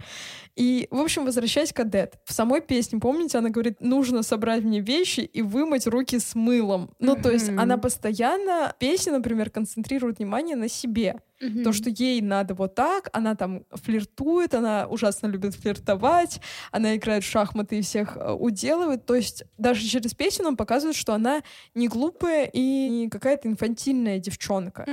И, 0.56 0.88
в 0.92 1.00
общем, 1.00 1.26
возвращаясь 1.26 1.72
к 1.72 1.80
Адет. 1.80 2.20
В 2.26 2.34
самой 2.34 2.62
песне, 2.62 3.00
помните, 3.00 3.38
она 3.38 3.50
говорит, 3.50 3.82
нужно 3.82 4.24
собрать 4.24 4.64
мне 4.64 4.82
вещи 4.82 5.22
и 5.22 5.42
вымыть 5.42 5.88
руки 5.88 6.20
с 6.20 6.36
мылом. 6.36 6.92
Ну, 7.00 7.16
то 7.16 7.32
есть 7.32 7.50
она 7.50 7.78
постоянно, 7.78 8.76
песня, 8.80 9.14
например, 9.14 9.50
концентрирует 9.50 10.20
внимание 10.20 10.56
на 10.56 10.68
себе. 10.68 11.16
Мгм. 11.42 11.64
То, 11.64 11.74
что 11.74 11.90
ей 11.90 12.22
надо 12.22 12.54
вот 12.54 12.76
так, 12.76 13.10
она 13.14 13.36
там 13.36 13.66
флиртует, 13.72 14.54
она 14.54 14.88
ужасно 14.88 15.28
любит 15.28 15.56
флиртовать, 15.56 16.42
она 16.72 16.96
играет 16.96 17.24
в 17.24 17.28
шахматы 17.28 17.80
и 17.80 17.82
всех 17.82 18.18
э, 18.18 18.32
уделывает. 18.32 19.06
То 19.06 19.16
есть 19.16 19.44
даже 19.58 19.86
через 19.86 20.14
песню 20.14 20.46
нам 20.46 20.58
показывают, 20.58 20.98
что 20.98 21.14
она 21.14 21.42
не 21.76 21.88
глупая 21.88 22.46
и 22.46 22.90
не 22.90 23.10
какая-то 23.10 23.48
инфантильная 23.48 24.20
девчонка. 24.20 24.86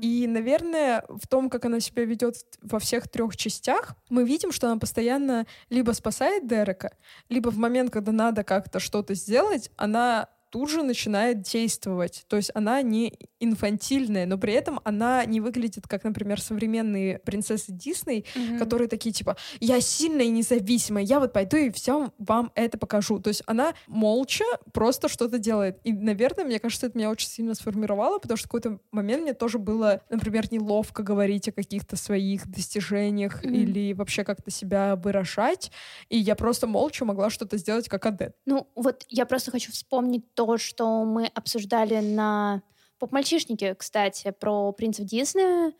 И, 0.00 0.26
наверное, 0.26 1.04
в 1.08 1.26
том, 1.26 1.50
как 1.50 1.64
она 1.64 1.80
себя 1.80 2.04
ведет 2.04 2.36
во 2.62 2.78
всех 2.78 3.08
трех 3.08 3.36
частях, 3.36 3.94
мы 4.08 4.24
видим, 4.24 4.52
что 4.52 4.68
она 4.68 4.78
постоянно 4.78 5.46
либо 5.70 5.92
спасает 5.92 6.46
Дерека, 6.46 6.96
либо 7.28 7.50
в 7.50 7.58
момент, 7.58 7.90
когда 7.90 8.12
надо 8.12 8.44
как-то 8.44 8.80
что-то 8.80 9.14
сделать, 9.14 9.70
она 9.76 10.28
тут 10.52 10.70
же 10.70 10.82
начинает 10.82 11.40
действовать. 11.40 12.24
То 12.28 12.36
есть 12.36 12.50
она 12.54 12.82
не 12.82 13.14
инфантильная, 13.40 14.26
но 14.26 14.36
при 14.36 14.52
этом 14.52 14.80
она 14.84 15.24
не 15.24 15.40
выглядит 15.40 15.84
как, 15.88 16.04
например, 16.04 16.40
современные 16.40 17.18
принцессы 17.18 17.72
Дисней, 17.72 18.26
которые 18.58 18.86
такие 18.86 19.12
типа 19.12 19.36
«я 19.60 19.80
сильная 19.80 20.26
и 20.26 20.28
независимая, 20.28 21.02
я 21.04 21.20
вот 21.20 21.32
пойду 21.32 21.56
и 21.56 21.70
всем 21.70 22.12
вам 22.18 22.52
это 22.54 22.76
покажу». 22.76 23.18
То 23.18 23.28
есть 23.28 23.42
она 23.46 23.72
молча 23.86 24.44
просто 24.72 25.08
что-то 25.08 25.38
делает. 25.38 25.78
И, 25.84 25.92
наверное, 25.92 26.44
мне 26.44 26.58
кажется, 26.58 26.86
это 26.86 26.98
меня 26.98 27.10
очень 27.10 27.28
сильно 27.28 27.54
сформировало, 27.54 28.18
потому 28.18 28.36
что 28.36 28.46
в 28.46 28.50
какой-то 28.50 28.78
момент 28.92 29.22
мне 29.22 29.32
тоже 29.34 29.58
было, 29.58 30.02
например, 30.10 30.52
неловко 30.52 31.02
говорить 31.02 31.48
о 31.48 31.52
каких-то 31.52 31.96
своих 31.96 32.46
достижениях 32.46 33.42
Мгм. 33.42 33.54
или 33.54 33.92
вообще 33.94 34.22
как-то 34.24 34.50
себя 34.50 34.96
выражать. 34.96 35.72
И 36.10 36.18
я 36.18 36.34
просто 36.36 36.66
молча 36.66 37.06
могла 37.06 37.30
что-то 37.30 37.56
сделать 37.56 37.88
как 37.88 38.04
Адет. 38.04 38.36
Ну, 38.44 38.68
вот 38.74 39.06
я 39.08 39.24
просто 39.24 39.50
хочу 39.50 39.72
вспомнить 39.72 40.34
то, 40.34 40.41
что 40.58 41.04
мы 41.04 41.26
обсуждали 41.26 42.00
на 42.00 42.62
поп-мальчишнике, 42.98 43.74
кстати, 43.74 44.34
про 44.38 44.72
принцев 44.72 45.06
Диснея. 45.06 45.72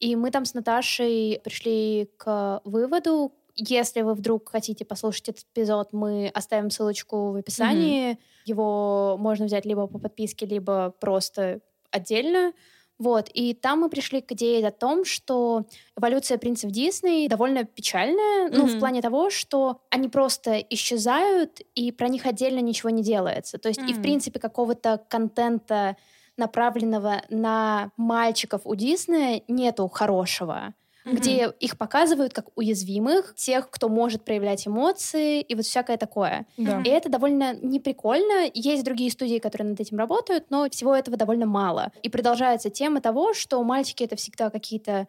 И 0.00 0.16
мы 0.16 0.30
там 0.30 0.44
с 0.44 0.54
Наташей 0.54 1.40
пришли 1.44 2.10
к 2.16 2.60
выводу, 2.64 3.32
если 3.56 4.02
вы 4.02 4.14
вдруг 4.14 4.50
хотите 4.50 4.84
послушать 4.84 5.28
этот 5.28 5.44
эпизод, 5.54 5.92
мы 5.92 6.28
оставим 6.34 6.70
ссылочку 6.70 7.30
в 7.30 7.36
описании. 7.36 8.18
Его 8.44 9.16
можно 9.18 9.46
взять 9.46 9.64
либо 9.64 9.86
по 9.86 9.98
подписке, 9.98 10.46
либо 10.46 10.90
просто 11.00 11.60
отдельно. 11.90 12.52
Вот, 12.98 13.28
и 13.34 13.54
там 13.54 13.80
мы 13.80 13.88
пришли 13.88 14.20
к 14.20 14.30
идее 14.32 14.66
о 14.66 14.70
том, 14.70 15.04
что 15.04 15.66
эволюция 15.98 16.38
принцев 16.38 16.70
Дисней 16.70 17.26
довольно 17.28 17.64
печальная, 17.64 18.48
ну, 18.50 18.66
в 18.66 18.78
плане 18.78 19.02
того, 19.02 19.30
что 19.30 19.80
они 19.90 20.08
просто 20.08 20.58
исчезают, 20.58 21.60
и 21.74 21.90
про 21.90 22.08
них 22.08 22.24
отдельно 22.24 22.60
ничего 22.60 22.90
не 22.90 23.02
делается. 23.02 23.58
То 23.58 23.68
есть 23.68 23.80
и, 23.80 23.92
в 23.92 24.00
принципе, 24.00 24.38
какого-то 24.38 25.02
контента 25.08 25.96
направленного 26.36 27.22
на 27.30 27.90
мальчиков 27.96 28.62
у 28.64 28.74
Диснея 28.74 29.42
нету 29.48 29.88
хорошего 29.88 30.74
где 31.04 31.52
их 31.60 31.76
показывают 31.76 32.32
как 32.32 32.46
уязвимых, 32.54 33.34
тех, 33.34 33.68
кто 33.70 33.88
может 33.88 34.24
проявлять 34.24 34.66
эмоции 34.66 35.40
и 35.40 35.54
вот 35.54 35.64
всякое 35.64 35.96
такое. 35.96 36.46
Да. 36.56 36.80
И 36.82 36.88
это 36.88 37.08
довольно 37.08 37.54
неприкольно. 37.54 38.50
Есть 38.54 38.84
другие 38.84 39.10
студии, 39.10 39.38
которые 39.38 39.68
над 39.70 39.80
этим 39.80 39.98
работают, 39.98 40.46
но 40.50 40.68
всего 40.70 40.94
этого 40.94 41.16
довольно 41.16 41.46
мало. 41.46 41.92
И 42.02 42.08
продолжается 42.08 42.70
тема 42.70 43.00
того, 43.00 43.34
что 43.34 43.62
мальчики— 43.62 44.04
это 44.04 44.16
всегда 44.16 44.50
какие-то 44.50 45.06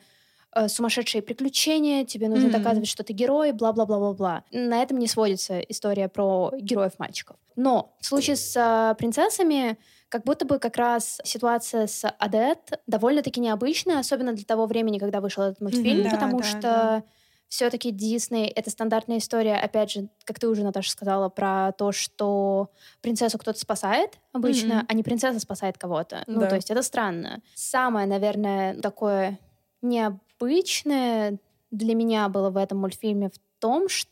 э, 0.58 0.68
сумасшедшие 0.70 1.22
приключения, 1.22 2.06
тебе 2.06 2.30
нужно 2.30 2.48
Мгм. 2.48 2.58
доказывать, 2.58 2.88
что 2.88 3.04
ты 3.04 3.12
герой, 3.12 3.52
бла-бла-бла-бла-бла. 3.52 4.44
На 4.52 4.82
этом 4.82 4.98
не 5.00 5.08
сводится 5.08 5.60
история 5.60 6.08
про 6.08 6.52
героев-мальчиков. 6.58 7.36
Но 7.58 7.94
в 8.00 8.06
случае 8.06 8.38
с 8.38 8.56
э, 8.56 8.96
принцессами 8.98 9.78
как 10.10 10.24
будто 10.24 10.46
бы 10.46 10.60
как 10.60 10.78
раз 10.78 11.20
ситуация 11.24 11.88
с 11.88 12.08
Адет 12.08 12.82
довольно-таки 12.88 13.40
необычная, 13.42 14.00
особенно 14.00 14.34
для 14.34 14.46
того 14.46 14.66
времени, 14.66 15.00
когда 15.00 15.22
вышел 15.22 15.44
этот 15.44 15.62
мультфильм, 15.62 16.04
Да, 16.04 16.10
потому 16.10 16.38
да, 16.38 16.44
что 16.44 16.60
да. 16.62 17.04
все-таки 17.48 17.92
Дисней— 17.92 18.48
это 18.56 18.70
стандартная 18.70 19.18
история, 19.20 19.56
опять 19.58 19.92
же, 19.92 20.10
как 20.26 20.40
ты 20.40 20.48
уже, 20.48 20.64
Наташа, 20.64 20.92
сказала, 20.92 21.30
про 21.30 21.72
то, 21.78 21.92
что 21.92 22.72
принцессу 23.02 23.38
кто-то 23.38 23.60
спасает 23.60 24.20
обычно, 24.34 24.80
Мгм. 24.80 24.88
а 24.88 24.94
не 24.94 25.04
принцесса 25.04 25.40
спасает 25.40 25.78
кого-то. 25.78 26.24
Ну, 26.28 26.40
Да. 26.40 26.48
то 26.48 26.56
есть 26.56 26.72
это 26.72 26.82
странно. 26.82 27.42
Самое, 27.54 28.08
наверное, 28.08 28.76
такое 28.82 29.40
необычное 29.82 31.40
для 31.72 31.96
меня 31.96 32.30
было 32.30 32.50
в 32.50 32.58
этом 32.58 32.80
мультфильме 32.80 33.30
в 33.30 33.40
том, 33.60 33.90
что 33.90 34.12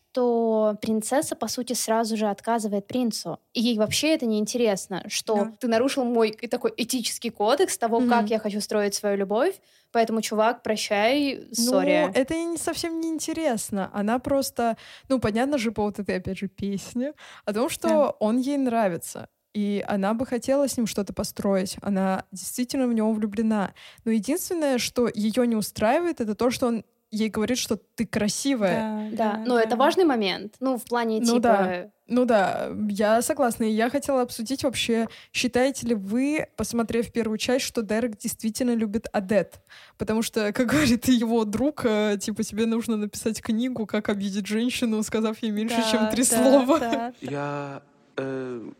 принцесса, 0.82 1.36
по 1.36 1.48
сути, 1.48 1.74
сразу 1.74 2.16
же 2.18 2.28
отказывает 2.28 2.88
принцу. 2.88 3.40
И 3.54 3.62
ей 3.62 3.78
вообще 3.78 4.14
это 4.16 4.26
неинтересно, 4.26 5.04
что 5.08 5.36
Да. 5.36 5.54
ты 5.60 5.68
нарушил 5.68 6.04
мой 6.06 6.32
такой 6.32 6.74
этический 6.78 7.30
кодекс 7.32 7.78
того, 7.78 8.00
Мгм. 8.00 8.10
как 8.10 8.30
я 8.30 8.40
хочу 8.40 8.62
строить 8.62 8.94
свою 8.96 9.18
любовь, 9.18 9.56
поэтому, 9.92 10.22
чувак, 10.22 10.64
прощай, 10.64 11.48
сори. 11.54 12.06
Ну, 12.08 12.12
это 12.14 12.36
не 12.36 12.58
совсем 12.58 13.00
не 13.02 13.10
интересно. 13.10 13.90
Она 13.94 14.20
просто, 14.20 14.78
ну, 15.10 15.20
понятно 15.20 15.58
же 15.58 15.72
по 15.72 15.84
вот 15.84 16.00
этой, 16.00 16.18
опять 16.18 16.38
же, 16.38 16.48
песне, 16.48 17.14
о 17.46 17.54
том, 17.54 17.70
что 17.70 17.88
Да. 17.88 18.10
он 18.20 18.38
ей 18.40 18.58
нравится. 18.58 19.28
И 19.56 19.86
она 19.88 20.16
бы 20.16 20.26
хотела 20.26 20.68
с 20.68 20.78
ним 20.78 20.88
что-то 20.88 21.14
построить. 21.14 21.78
Она 21.84 22.26
действительно 22.32 22.88
в 22.88 22.94
него 22.94 23.12
влюблена. 23.14 23.74
Но 24.04 24.12
единственное, 24.12 24.80
что 24.80 25.08
ее 25.14 25.46
не 25.46 25.56
устраивает, 25.56 26.22
это 26.22 26.34
то, 26.34 26.50
что 26.50 26.68
он 26.68 26.84
ей 27.14 27.30
говорит, 27.30 27.58
что 27.58 27.78
ты 27.96 28.06
красивая. 28.06 29.10
Да, 29.12 29.44
но 29.46 29.60
это 29.60 29.76
важный 29.76 30.04
момент. 30.04 30.56
Ну, 30.60 30.78
в 30.78 30.84
плане, 30.84 31.20
Ну 31.20 31.36
типа... 31.36 31.42
да. 31.42 31.90
Ну 32.08 32.26
да, 32.26 32.72
я 32.90 33.22
согласна. 33.22 33.64
И 33.64 33.72
я 33.72 33.90
хотела 33.90 34.24
обсудить 34.24 34.64
вообще, 34.64 35.08
считаете 35.32 35.88
ли 35.88 35.96
вы, 35.96 36.48
посмотрев 36.58 37.12
первую 37.14 37.38
часть, 37.38 37.66
что 37.66 37.82
Дерек 37.82 38.18
действительно 38.18 38.76
любит 38.76 39.08
Адет? 39.14 39.62
Потому 39.98 40.22
что, 40.22 40.52
как 40.54 40.68
говорит 40.68 41.08
его 41.08 41.46
друг, 41.46 41.86
э, 41.86 42.18
типа, 42.20 42.44
тебе 42.44 42.66
нужно 42.66 42.98
написать 42.98 43.42
книгу, 43.42 43.86
как 43.86 44.10
обидеть 44.10 44.48
женщину, 44.48 45.02
сказав 45.04 45.42
ей 45.42 45.52
меньше, 45.52 45.82
чем 45.92 46.10
три 46.10 46.24
слова. 46.24 47.14
Я... 47.22 47.84
э, 48.18 48.72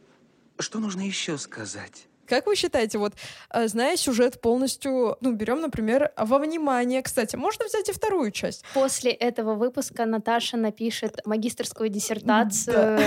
что 0.60 0.80
нужно 0.80 1.02
еще 1.02 1.38
сказать? 1.38 2.08
Как 2.28 2.48
вы 2.48 2.56
считаете, 2.56 2.98
вот, 2.98 3.14
э, 3.54 3.68
зная 3.68 3.98
сюжет 3.98 4.42
полностью, 4.42 5.18
ну, 5.22 5.32
берем, 5.34 5.62
например, 5.62 6.12
во 6.18 6.40
внимание, 6.40 7.02
кстати, 7.02 7.36
можно 7.36 7.66
взять 7.66 7.90
и 7.90 7.92
вторую 7.94 8.32
часть. 8.32 8.64
После 8.74 9.12
этого 9.12 9.56
выпуска 9.56 10.06
Наташа 10.06 10.58
напишет 10.58 11.20
магистрскую 11.26 11.90
диссертацию, 11.90 13.00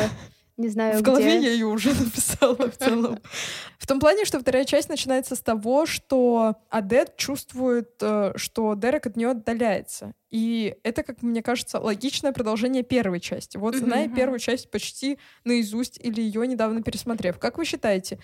не 0.56 0.68
знаю 0.68 0.98
В 0.98 1.02
голове 1.02 1.38
где. 1.38 1.48
я 1.48 1.52
ее 1.52 1.66
уже 1.66 1.90
написала 1.90 2.70
в 2.70 2.76
целом. 2.76 3.18
В 3.78 3.86
том 3.86 4.00
плане, 4.00 4.24
что 4.24 4.40
вторая 4.40 4.64
часть 4.64 4.88
начинается 4.88 5.36
с 5.36 5.40
того, 5.40 5.84
что 5.84 6.56
Адет 6.70 7.16
чувствует, 7.16 7.90
э, 8.00 8.32
что 8.36 8.74
Дерек 8.74 9.06
от 9.06 9.16
нее 9.16 9.30
отдаляется. 9.30 10.14
И 10.30 10.74
это, 10.82 11.02
как 11.02 11.22
мне 11.22 11.42
кажется, 11.42 11.78
логичное 11.78 12.32
продолжение 12.32 12.82
первой 12.82 13.20
части. 13.20 13.58
Вот 13.58 13.74
зная 13.76 14.08
первую 14.08 14.38
часть 14.38 14.70
почти 14.70 15.18
наизусть 15.44 16.00
или 16.02 16.22
ее 16.22 16.46
недавно 16.46 16.82
пересмотрев. 16.82 17.38
Как 17.38 17.58
вы 17.58 17.66
считаете, 17.66 18.18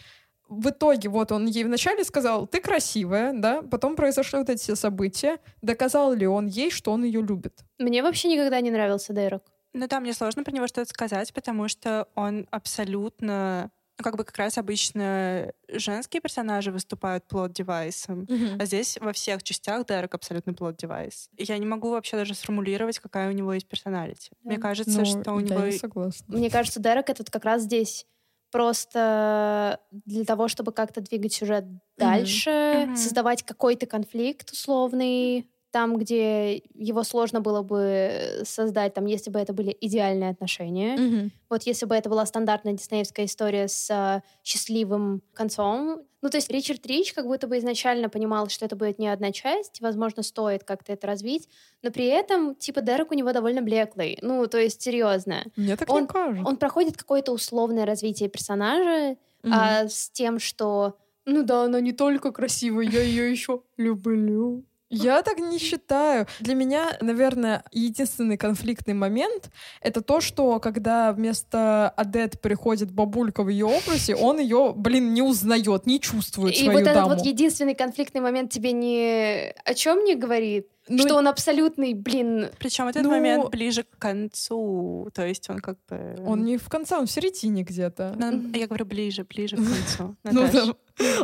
в 0.61 0.71
итоге 0.71 1.09
вот 1.09 1.33
он 1.33 1.47
ей 1.47 1.65
вначале 1.65 2.05
сказал, 2.05 2.47
ты 2.47 2.61
красивая, 2.61 3.33
да, 3.33 3.63
потом 3.63 3.97
произошли 3.97 4.39
вот 4.39 4.49
эти 4.51 4.61
все 4.61 4.77
события. 4.77 5.39
Доказал 5.63 6.13
ли 6.13 6.27
он 6.27 6.47
ей, 6.47 6.71
что 6.71 6.93
он 6.93 7.05
ее 7.05 7.23
любит? 7.23 7.61
Мне 7.79 8.03
вообще 8.03 8.29
никогда 8.29 8.61
не 8.61 8.71
нравился 8.71 9.13
Дерек. 9.13 9.43
Ну 9.73 9.87
да, 9.89 10.01
мне 10.01 10.13
сложно 10.13 10.45
про 10.45 10.53
него 10.53 10.67
что-то 10.67 10.89
сказать, 10.91 11.33
потому 11.33 11.69
что 11.69 12.07
он 12.15 12.47
абсолютно... 12.51 13.71
Ну, 13.99 14.05
как 14.05 14.17
бы 14.17 14.25
как 14.25 14.37
раз 14.39 14.57
обычно 14.57 15.53
женские 15.69 16.23
персонажи 16.23 16.73
выступают 16.73 17.25
плод-девайсом, 17.29 18.27
а 18.59 18.65
здесь 18.65 18.97
во 19.01 19.13
всех 19.13 19.43
частях 19.43 19.87
Дерек 19.87 20.15
абсолютно 20.15 20.55
плод-девайс. 20.55 21.29
Я 21.37 21.59
не 21.59 21.67
могу 21.67 21.91
вообще 21.91 22.17
даже 22.17 22.35
сформулировать, 22.35 22.99
какая 22.99 23.29
у 23.29 23.33
него 23.33 23.53
есть 23.53 23.69
персоналити. 23.69 24.31
Мне 24.43 24.57
Да. 24.57 24.63
кажется, 24.63 24.99
Ну, 24.99 25.05
что 25.05 25.33
у 25.35 25.41
я 25.41 25.47
него... 25.47 25.67
не 25.67 25.73
согласна. 25.73 26.37
Мне 26.37 26.51
кажется, 26.51 26.81
Дерек 26.81 27.11
этот 27.11 27.31
как 27.31 27.45
раз 27.45 27.63
здесь 27.63 28.07
просто 28.53 29.81
для 29.91 30.25
того, 30.25 30.49
чтобы 30.49 30.73
как-то 30.73 31.01
двигать 31.01 31.33
сюжет 31.35 31.65
дальше, 31.99 32.87
Мгм. 32.87 32.97
создавать 32.97 33.43
какой-то 33.45 33.87
конфликт 33.87 34.53
условный, 34.53 35.51
там, 35.73 35.97
где 35.97 36.63
его 36.75 37.03
сложно 37.03 37.41
было 37.41 37.63
бы 37.63 38.43
создать, 38.45 38.93
там, 38.95 39.07
если 39.07 39.31
бы 39.31 39.41
это 39.41 39.53
были 39.55 39.77
идеальные 39.81 40.31
отношения. 40.31 40.97
Мгм. 40.97 41.33
Вот 41.49 41.63
если 41.65 41.87
бы 41.87 41.95
это 41.95 42.11
была 42.11 42.27
стандартная 42.27 42.75
диснеевская 42.75 43.25
история 43.27 43.69
с 43.69 43.91
а, 43.91 44.23
счастливым 44.45 45.23
концом. 45.33 46.03
Ну, 46.21 46.29
то 46.29 46.37
есть 46.37 46.51
Ричард 46.51 46.87
Рич 46.87 47.15
как 47.15 47.27
будто 47.27 47.49
бы 47.49 47.59
изначально 47.59 48.09
понимал, 48.11 48.49
что 48.49 48.67
это 48.67 48.77
будет 48.77 48.99
не 48.99 49.09
одна 49.09 49.33
часть, 49.33 49.81
возможно, 49.81 50.23
стоит 50.23 50.63
как-то 50.63 50.93
это 50.93 51.07
развить, 51.07 51.49
но 51.83 51.91
при 51.91 52.07
этом, 52.07 52.55
типа, 52.55 52.83
Дерек 52.83 53.11
у 53.11 53.15
него 53.15 53.33
довольно 53.33 53.63
блеклый. 53.63 54.19
Ну, 54.23 54.47
то 54.47 54.59
есть, 54.59 54.83
серьезно. 54.83 55.45
Мне 55.57 55.77
так 55.77 55.91
Он- 55.91 56.03
не 56.03 56.07
кажется. 56.07 56.47
Он 56.49 56.57
проходит 56.59 56.97
какое-то 56.97 57.33
условное 57.33 57.87
развитие 57.87 58.29
персонажа 58.29 59.17
Мгм. 59.43 59.53
а, 59.53 59.89
с 59.89 60.11
тем, 60.11 60.39
что 60.39 60.97
ну 61.25 61.45
да, 61.45 61.65
она 61.65 61.81
не 61.81 61.93
только 61.93 62.33
красивая, 62.33 62.85
я 62.85 63.01
ее 63.03 63.31
еще 63.31 63.63
люблю. 63.77 64.65
Я 64.93 65.23
так 65.23 65.39
не 65.39 65.59
считаю. 65.59 66.27
Для 66.41 66.55
меня, 66.55 66.97
наверное, 67.01 67.65
единственный 67.73 68.37
конфликтный 68.37 68.95
момент— 68.95 69.51
это 69.81 70.03
то, 70.03 70.21
что 70.21 70.61
когда 70.61 71.13
вместо 71.13 71.89
Адет 71.97 72.41
приходит 72.41 72.93
бабулька 72.93 73.43
в 73.43 73.49
ее 73.49 73.65
образе, 73.67 74.15
он 74.15 74.39
ее, 74.39 74.75
блин, 74.77 75.15
не 75.15 75.23
узнает, 75.23 75.87
не 75.87 75.99
чувствует 75.99 76.55
И 76.55 76.59
свою 76.65 76.73
вот 76.73 76.81
этот 76.83 76.95
даму. 76.95 77.15
вот 77.15 77.25
единственный 77.25 77.75
конфликтный 77.75 78.21
момент 78.21 78.53
тебе 78.53 78.73
не 78.73 79.55
о 79.65 79.75
чем 79.75 80.05
не 80.05 80.15
говорит? 80.15 80.69
Ну, 80.89 80.99
что 80.99 81.15
он 81.15 81.29
абсолютный, 81.29 81.95
блин, 81.95 82.49
Причем 82.59 82.89
этот 82.89 83.05
Ну, 83.05 83.11
момент 83.11 83.51
ближе 83.51 83.85
к 83.85 83.99
концу. 83.99 85.09
То 85.15 85.25
есть 85.25 85.49
он 85.49 85.61
как 85.61 85.79
бы... 85.89 86.17
Он 86.27 86.45
не 86.45 86.59
в 86.59 86.69
конце, 86.69 86.97
он 86.99 87.07
в 87.07 87.11
середине 87.11 87.63
где-то. 87.63 88.15
Ну, 88.19 88.51
я 88.53 88.67
говорю 88.67 88.85
ближе, 88.85 89.25
ближе 89.25 89.57
к 89.57 89.61
концу. 89.61 90.17
Ну. 90.25 90.77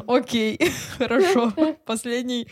Окей, 0.07 0.59
хорошо. 0.99 1.53
Последний, 1.85 2.49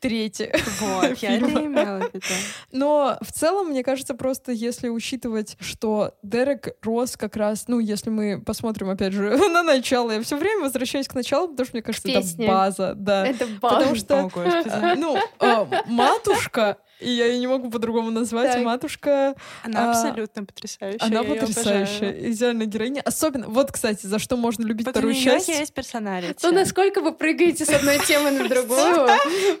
третий. 0.00 0.50
Вот, 0.80 1.18
я 1.18 1.36
это 1.36 1.46
имела 1.46 1.98
в 1.98 2.14
виду. 2.14 2.24
Но 2.70 3.18
в 3.20 3.32
целом, 3.32 3.68
мне 3.68 3.82
кажется, 3.82 4.14
просто 4.14 4.52
если 4.52 4.88
учитывать, 4.88 5.56
что 5.60 6.14
Дерек 6.22 6.68
рос 6.82 7.16
как 7.16 7.36
раз, 7.36 7.64
ну, 7.68 7.78
если 7.78 8.10
мы 8.10 8.40
посмотрим, 8.40 8.90
опять 8.90 9.12
же, 9.12 9.36
на 9.48 9.62
начало, 9.62 10.12
я 10.12 10.22
все 10.22 10.36
время 10.36 10.62
возвращаюсь 10.62 11.08
к 11.08 11.14
началу, 11.14 11.48
потому 11.48 11.66
что 11.66 11.76
мне 11.76 11.82
кажется, 11.82 12.08
это 12.08 12.46
база, 12.46 12.94
да. 12.96 13.26
это 13.26 13.46
Потому 13.60 13.90
база. 13.90 13.96
что, 13.96 14.18
О, 14.20 14.22
господи. 14.24 14.68
э, 14.68 14.94
ну, 14.96 15.16
э, 15.40 15.66
матушка, 15.86 16.78
и 17.02 17.10
я 17.10 17.26
ее 17.26 17.38
не 17.40 17.46
могу 17.46 17.70
по-другому 17.70 18.10
назвать, 18.10 18.52
Так. 18.52 18.62
матушка, 18.62 19.34
Она 19.64 19.88
а, 19.88 19.90
абсолютно 19.90 20.44
потрясающая. 20.44 21.06
она 21.06 21.22
потрясающая, 21.24 22.10
обожаю. 22.10 22.32
идеальная 22.32 22.66
героиня. 22.66 23.02
Особенно, 23.04 23.48
вот, 23.48 23.72
кстати, 23.72 24.06
за 24.06 24.18
что 24.18 24.36
можно 24.36 24.64
любить 24.64 24.86
Вот 24.86 24.96
у 24.96 24.98
вторую 24.98 25.14
неё 25.14 25.22
часть. 25.24 25.48
есть 25.48 25.74
персоналити. 25.74 26.36
Ну, 26.42 26.52
насколько 26.52 27.00
вы 27.00 27.12
прыгаете 27.12 27.64
с 27.64 27.70
одной 27.70 27.98
темы 28.00 28.30
на 28.30 28.48
другую? 28.48 29.08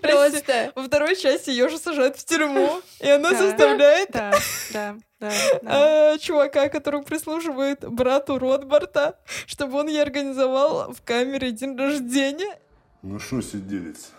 Просто. 0.00 0.72
Во 0.74 0.82
второй 0.84 1.16
части 1.16 1.50
ее 1.50 1.68
же 1.68 1.78
сажают 1.78 2.16
в 2.16 2.24
тюрьму, 2.24 2.80
и 3.00 3.08
она 3.08 3.30
заставляет 3.34 4.10
Да, 4.12 4.32
да, 4.72 4.94
да. 5.20 5.32
да. 5.62 6.14
э, 6.14 6.18
чувака, 6.18 6.68
который 6.68 7.02
прислуживает 7.02 7.88
брату 7.88 8.38
Ротбарта, 8.38 9.18
чтобы 9.46 9.78
он 9.78 9.88
ей 9.88 10.02
организовал 10.02 10.92
в 10.92 11.02
камере 11.02 11.52
день 11.52 11.76
рождения. 11.76 12.58
Ну 13.02 13.18
что, 13.18 13.40
сиделец, 13.40 14.10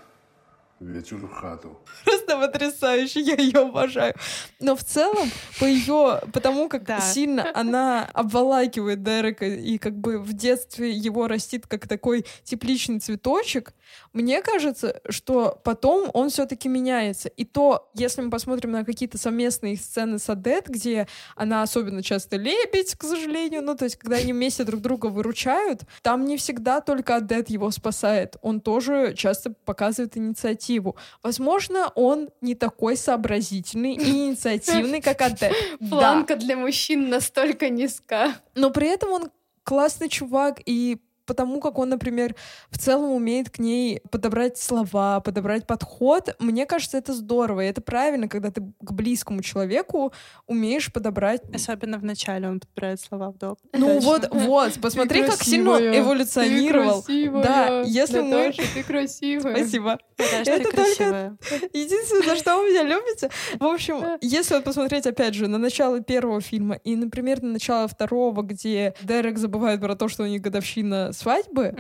вечер 0.86 1.18
в 1.18 1.32
хату. 1.32 1.80
Просто 2.06 2.38
потрясающе, 2.38 3.20
я 3.22 3.36
ее 3.36 3.60
обожаю. 3.62 4.14
Но 4.60 4.76
в 4.76 4.84
целом, 4.84 5.30
по 5.60 5.66
ее, 5.66 6.22
потому 6.34 6.70
как 6.70 6.84
Да. 6.84 7.00
сильно 7.02 7.52
она 7.54 8.06
обволакивает 8.14 9.04
Дерека 9.04 9.46
и 9.46 9.78
как 9.78 9.98
бы 9.98 10.20
в 10.20 10.34
детстве 10.34 10.92
его 10.92 11.28
растит 11.28 11.68
как 11.68 11.88
такой 11.88 12.26
тепличный 12.44 13.00
цветочек, 13.00 13.74
мне 14.14 14.42
кажется, 14.42 15.02
что 15.10 15.60
потом 15.64 16.10
он 16.14 16.30
все-таки 16.30 16.70
меняется. 16.70 17.30
И 17.30 17.46
то, 17.46 17.90
если 17.96 18.22
мы 18.22 18.30
посмотрим 18.30 18.72
на 18.72 18.86
какие-то 18.86 19.18
совместные 19.18 19.76
сцены 19.76 20.20
с 20.20 20.30
Адет, 20.30 20.68
где 20.68 21.08
она 21.36 21.64
особенно 21.64 22.04
часто 22.04 22.38
лебедь, 22.38 22.96
к 22.96 23.04
сожалению, 23.04 23.64
ну, 23.64 23.76
то 23.76 23.86
есть, 23.86 23.98
когда 23.98 24.18
они 24.18 24.32
вместе 24.32 24.64
друг 24.64 24.82
друга 24.82 25.08
выручают, 25.08 25.82
там 26.04 26.26
не 26.26 26.38
всегда 26.38 26.80
только 26.82 27.16
Адет 27.16 27.50
его 27.50 27.72
спасает. 27.72 28.38
Он 28.42 28.62
тоже 28.62 29.16
часто 29.16 29.52
показывает 29.66 30.16
инициативу. 30.16 30.96
Возможно, 31.24 31.92
он 31.96 32.30
не 32.42 32.54
такой 32.54 32.96
сообразительный 32.96 33.96
и 33.96 34.28
инициативный, 34.28 35.02
как 35.02 35.22
Адет. 35.22 35.54
Планка 35.90 36.36
для 36.36 36.56
мужчин 36.56 37.10
настолько 37.10 37.70
низка. 37.70 38.36
Но 38.54 38.70
при 38.70 38.88
этом 38.90 39.12
он 39.12 39.32
классный 39.64 40.10
чувак, 40.10 40.60
и 40.66 41.00
потому 41.26 41.60
как 41.60 41.78
он, 41.80 41.90
например, 41.90 42.36
в 42.70 42.78
целом 42.78 43.12
умеет 43.12 43.50
к 43.50 43.60
ней 43.60 44.02
подобрать 44.12 44.58
слова, 44.58 45.20
подобрать 45.20 45.68
подход, 45.68 46.36
мне 46.40 46.66
кажется, 46.66 46.98
это 46.98 47.14
здорово. 47.14 47.62
И 47.62 47.68
это 47.68 47.82
правильно, 47.82 48.28
когда 48.28 48.52
ты 48.52 48.62
к 48.82 48.92
близкому 48.92 49.42
человеку 49.42 50.14
умеешь 50.48 50.92
подобрать 50.92 51.42
Особенно 51.54 51.98
в 51.98 52.04
начале 52.04 52.48
он 52.48 52.60
подбирает 52.60 53.00
слова 53.00 53.32
в 53.32 53.38
доп. 53.38 53.60
ну 53.74 54.00
вот, 54.00 54.30
вот, 54.32 54.74
посмотри, 54.82 55.24
как 55.24 55.42
сильно 55.42 55.72
он 55.72 55.78
красивая. 55.78 56.00
эволюционировал. 56.00 57.06
Да, 57.44 57.82
если 57.86 58.22
мы... 58.22 58.52
ты 58.74 58.84
красивая. 58.84 59.56
Спасибо. 59.56 59.98
Наташа, 60.18 60.52
Это 60.52 60.70
ты 60.70 60.76
только- 60.76 60.84
красивая. 60.84 61.38
Единственное, 61.74 62.24
за 62.24 62.36
что 62.36 62.58
вы 62.58 62.70
меня 62.70 62.84
любите. 62.84 63.30
В 63.60 63.64
общем, 63.66 64.18
если 64.22 64.56
вот 64.56 64.64
посмотреть, 64.64 65.06
опять 65.08 65.34
же, 65.34 65.48
на 65.48 65.58
начало 65.58 66.02
первого 66.02 66.42
фильма 66.42 66.76
и, 66.76 66.96
например, 66.96 67.42
на 67.42 67.54
начало 67.54 67.88
второго, 67.88 68.42
где 68.42 68.94
Дерек 69.02 69.38
забывает 69.38 69.80
про 69.80 69.96
то, 69.96 70.08
что 70.08 70.24
у 70.24 70.26
них 70.26 70.42
годовщина 70.42 71.13
свадьбы, 71.14 71.76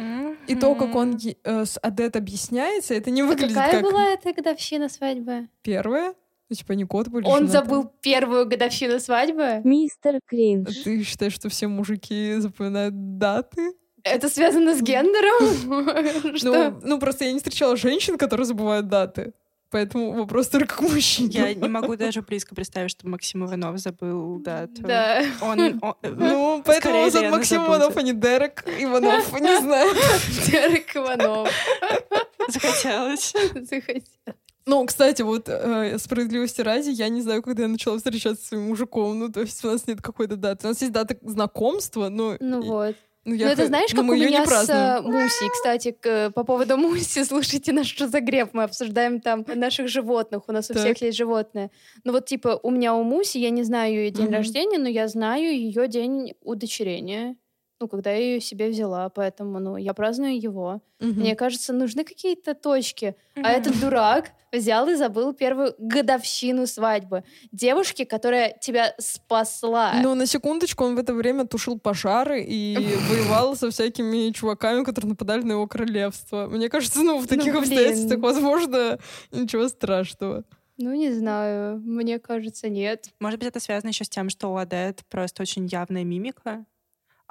и 0.48 0.56
то, 0.56 0.76
как 0.76 0.96
он 0.96 1.18
э, 1.44 1.66
с 1.66 1.78
Адет 1.82 2.16
объясняется, 2.16 2.94
это 2.94 3.12
не 3.12 3.24
выглядит 3.24 3.56
Какая 3.56 3.82
как 3.82 3.84
была 3.84 4.06
эта 4.10 4.34
годовщина 4.34 4.90
свадьбы? 4.90 5.48
первое. 5.62 6.14
Ну, 6.50 6.56
типа, 6.56 6.74
не 6.74 6.84
год 6.84 7.08
были 7.08 7.26
Он 7.26 7.48
женаты. 7.48 7.52
забыл 7.52 7.92
первую 8.02 8.46
годовщину 8.48 9.00
свадьбы? 9.00 9.62
Мистер 9.64 10.20
Кринж. 10.28 10.84
Ты 10.84 11.02
считаешь, 11.04 11.34
что 11.34 11.50
все 11.50 11.68
мужики 11.68 12.36
запоминают 12.38 13.18
даты? 13.18 13.74
Это 14.04 14.28
связано 14.30 14.76
с 14.76 14.82
гендером? 14.82 16.04
Ну, 16.44 16.80
ну, 16.84 17.00
просто 17.00 17.26
я 17.26 17.32
не 17.32 17.38
встречала 17.40 17.76
женщин, 17.78 18.18
которые 18.18 18.46
забывают 18.46 18.88
даты. 18.88 19.34
Поэтому 19.74 20.14
вопрос 20.14 20.48
только 20.50 20.76
к 20.78 20.82
мужчине. 20.82 21.30
Я 21.32 21.54
не 21.56 21.68
могу 21.68 21.96
даже 21.96 22.22
близко 22.22 22.54
представить, 22.54 22.92
что 22.92 23.08
Максим 23.08 23.44
Иванов 23.44 23.80
забыл 23.80 24.38
дату. 24.40 24.84
Да. 24.84 25.24
Он, 25.42 25.60
он- 25.82 25.96
Ну, 26.04 26.62
поэтому 26.64 26.94
Скорее 26.94 27.04
он 27.06 27.12
зовут 27.12 27.32
Максим 27.32 27.58
забудет. 27.62 27.80
Иванов, 27.82 27.98
а 27.98 28.02
не 28.04 28.14
Дерек 28.14 28.64
Иванов, 28.80 29.34
не 29.42 29.60
знаю. 29.62 29.94
Дерек 30.48 30.96
Иванов. 30.96 31.50
захотелось. 32.50 33.34
Захотел. 33.54 34.04
Ну, 34.66 34.86
кстати, 34.86 35.22
вот 35.24 35.50
э, 35.50 35.98
справедливости 36.00 36.62
ради, 36.62 36.90
я 36.92 37.10
не 37.10 37.22
знаю, 37.22 37.42
когда 37.42 37.64
я 37.64 37.68
начала 37.68 37.98
встречаться 37.98 38.42
со 38.42 38.48
своим 38.50 38.68
мужиком. 38.68 39.20
Ну, 39.20 39.30
то 39.30 39.42
есть 39.42 39.64
у 39.66 39.68
нас 39.72 39.88
нет 39.88 40.02
какой-то 40.02 40.38
даты. 40.38 40.68
У 40.68 40.70
нас 40.70 40.80
есть 40.82 40.94
дата 40.94 41.18
знакомства, 41.24 42.08
но... 42.10 42.38
Ну 42.40 42.62
вот. 42.62 42.96
Ну, 43.26 43.32
Ну, 43.32 43.36
я 43.36 43.52
это 43.52 43.62
х- 43.64 43.68
знаешь, 43.68 43.92
как 43.94 44.04
у 44.06 44.14
её 44.14 44.26
не 44.30 44.38
меня 44.38 44.46
с 44.46 44.70
э, 44.70 45.02
Мусей. 45.02 45.50
Кстати, 45.54 45.92
к- 45.92 46.06
э, 46.10 46.30
по 46.32 46.44
поводу 46.44 46.78
Муси, 46.78 47.24
слушайте 47.24 47.72
наш 47.72 47.88
«Что 47.88 48.08
за 48.08 48.20
греб?». 48.20 48.50
Мы 48.54 48.64
обсуждаем 48.64 49.22
там 49.22 49.46
наших 49.56 49.88
животных. 49.88 50.44
У 50.48 50.52
нас 50.52 50.70
у 50.70 50.74
Так. 50.74 50.84
всех 50.84 51.02
есть 51.02 51.18
животные. 51.18 51.70
Ну 52.04 52.12
вот, 52.12 52.26
типа, 52.26 52.60
у 52.64 52.70
меня 52.72 52.94
у 52.96 53.04
Муси, 53.04 53.38
я 53.40 53.50
не 53.50 53.64
знаю 53.64 53.94
ее 53.94 54.10
день 54.12 54.26
Мгм. 54.26 54.34
рождения, 54.34 54.78
но 54.78 54.90
я 54.90 55.08
знаю 55.08 55.44
ее 55.56 55.88
день 55.88 56.34
удочерения. 56.42 57.36
Ну, 57.84 57.90
когда 57.90 58.12
я 58.12 58.20
ее 58.20 58.40
себе 58.40 58.70
взяла, 58.70 59.10
поэтому, 59.10 59.60
ну, 59.60 59.76
я 59.76 59.94
праздную 59.94 60.40
его. 60.40 60.82
Мгм. 61.02 61.20
Мне 61.20 61.36
кажется, 61.36 61.74
нужны 61.74 62.06
какие-то 62.06 62.54
точки. 62.54 63.18
А 63.36 63.52
этот 63.52 63.78
дурак 63.82 64.32
взял 64.54 64.88
и 64.88 64.96
забыл 64.96 65.34
первую 65.34 65.76
годовщину 65.78 66.66
свадьбы. 66.66 67.26
Девушки, 67.52 68.06
которая 68.06 68.58
тебя 68.62 68.96
спасла. 69.00 69.96
Ну, 70.02 70.16
на 70.16 70.26
секундочку, 70.26 70.86
он 70.86 70.96
в 70.96 71.00
это 71.00 71.14
время 71.14 71.46
тушил 71.46 71.78
пожары 71.78 72.42
и 72.42 72.78
воевал 73.10 73.58
со 73.58 73.70
всякими 73.70 74.32
чуваками, 74.32 74.86
которые 74.86 75.10
нападали 75.10 75.42
на 75.42 75.52
его 75.52 75.68
королевство. 75.68 76.48
Мне 76.48 76.70
кажется, 76.70 77.04
ну, 77.04 77.20
в 77.20 77.28
таких 77.28 77.52
блин. 77.52 77.64
обстоятельствах, 77.64 78.20
возможно, 78.22 78.98
ничего 79.34 79.68
страшного. 79.68 80.46
Ну, 80.78 80.94
не 80.94 81.12
знаю. 81.12 81.80
Мне 81.80 82.18
кажется, 82.20 82.70
нет. 82.70 83.10
Может 83.20 83.40
быть, 83.40 83.50
это 83.50 83.60
связано 83.60 83.90
еще 83.90 84.06
с 84.06 84.10
тем, 84.10 84.30
что 84.30 84.54
у 84.54 84.56
Адет 84.56 85.02
просто 85.10 85.42
очень 85.42 85.68
явная 85.68 86.04
мимика, 86.04 86.66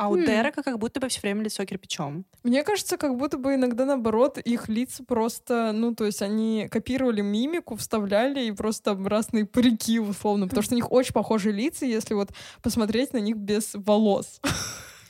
а 0.03 0.09
у 0.09 0.17
Хм. 0.17 0.25
Дерека 0.25 0.63
как 0.65 0.79
будто 0.79 0.99
бы 0.99 1.09
все 1.09 1.21
время 1.21 1.45
лицо 1.45 1.65
кирпичом. 1.65 2.25
Мне 2.43 2.65
кажется, 2.65 2.97
как 2.97 3.17
будто 3.17 3.39
бы 3.39 3.55
иногда 3.55 3.85
наоборот 3.85 4.37
их 4.39 4.69
лица 4.69 5.05
просто, 5.05 5.71
ну, 5.73 5.95
то 5.95 6.05
есть 6.05 6.23
они 6.23 6.67
копировали 6.69 7.21
мимику, 7.21 7.77
вставляли 7.77 8.45
и 8.45 8.51
просто 8.51 8.99
разные 9.05 9.47
парики 9.47 10.01
условно, 10.01 10.49
потому 10.49 10.63
что 10.65 10.75
у 10.75 10.77
них 10.77 10.91
очень 10.91 11.13
похожие 11.13 11.53
лица, 11.53 11.87
если 11.87 12.15
вот 12.15 12.31
посмотреть 12.63 13.13
на 13.13 13.19
них 13.19 13.37
без 13.37 13.71
волос. 13.75 14.41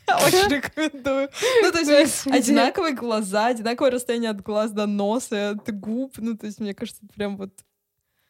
Очень 0.09 0.57
рекомендую. 0.57 1.31
Ну, 1.63 1.73
то 1.73 1.79
есть 1.79 2.27
одинаковые 2.27 2.95
глаза, 2.95 3.47
одинаковое 3.47 3.93
расстояние 3.93 4.31
от 4.31 4.43
глаз 4.43 4.73
до 4.73 4.85
носа, 4.87 5.51
от 5.51 5.73
губ. 5.75 6.15
Ну, 6.19 6.37
то 6.37 6.45
есть, 6.47 6.61
мне 6.61 6.75
кажется, 6.75 7.01
это 7.03 7.15
прям 7.15 7.39
вот 7.39 7.53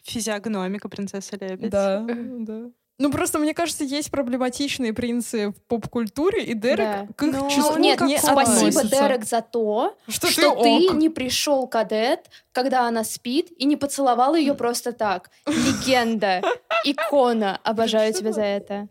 Физиогномика 0.04 0.88
принцессы 0.88 1.36
Лебедь. 1.40 1.70
Да, 1.70 2.06
да. 2.06 2.70
Ну, 3.02 3.10
просто, 3.10 3.40
мне 3.40 3.52
кажется, 3.52 3.82
есть 3.82 4.12
проблематичные 4.12 4.92
принцы 4.92 5.48
в 5.48 5.60
поп-культуре, 5.62 6.44
и 6.44 6.54
Дерек 6.54 6.78
Да. 6.78 7.08
к 7.16 7.22
их 7.24 7.32
Ну, 7.32 7.50
числу 7.50 7.76
Нет, 7.76 8.00
не 8.00 8.16
спасибо, 8.16 8.42
относится. 8.42 8.88
Дерек, 8.88 9.24
за 9.24 9.40
то, 9.42 9.96
Что, 10.06 10.28
что, 10.28 10.54
ты, 10.54 10.86
ты 10.88 10.94
не 10.94 11.08
пришел 11.08 11.66
к 11.66 11.74
Адет, 11.74 12.30
когда 12.52 12.86
она 12.86 13.02
спит, 13.02 13.50
и 13.58 13.64
не 13.64 13.76
поцеловал 13.76 14.36
ее 14.36 14.54
просто 14.54 14.92
так. 14.92 15.30
Легенда, 15.46 16.42
икона. 16.84 17.58
Обожаю 17.64 18.12
тебя 18.12 18.30
за 18.30 18.42
это. 18.42 18.86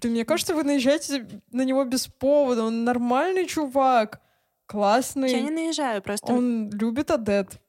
Блин, 0.00 0.12
мне 0.12 0.24
кажется, 0.24 0.54
вы 0.54 0.62
наезжаете 0.62 1.26
на 1.50 1.62
него 1.62 1.82
без 1.84 2.06
повода. 2.06 2.62
Он 2.62 2.84
нормальный 2.84 3.46
чувак. 3.46 4.20
Классный. 4.66 5.32
Я 5.32 5.40
не 5.40 5.50
наезжаю, 5.50 6.02
просто... 6.02 6.32
Он 6.32 6.70
любит 6.70 7.10
Адет. 7.10 7.60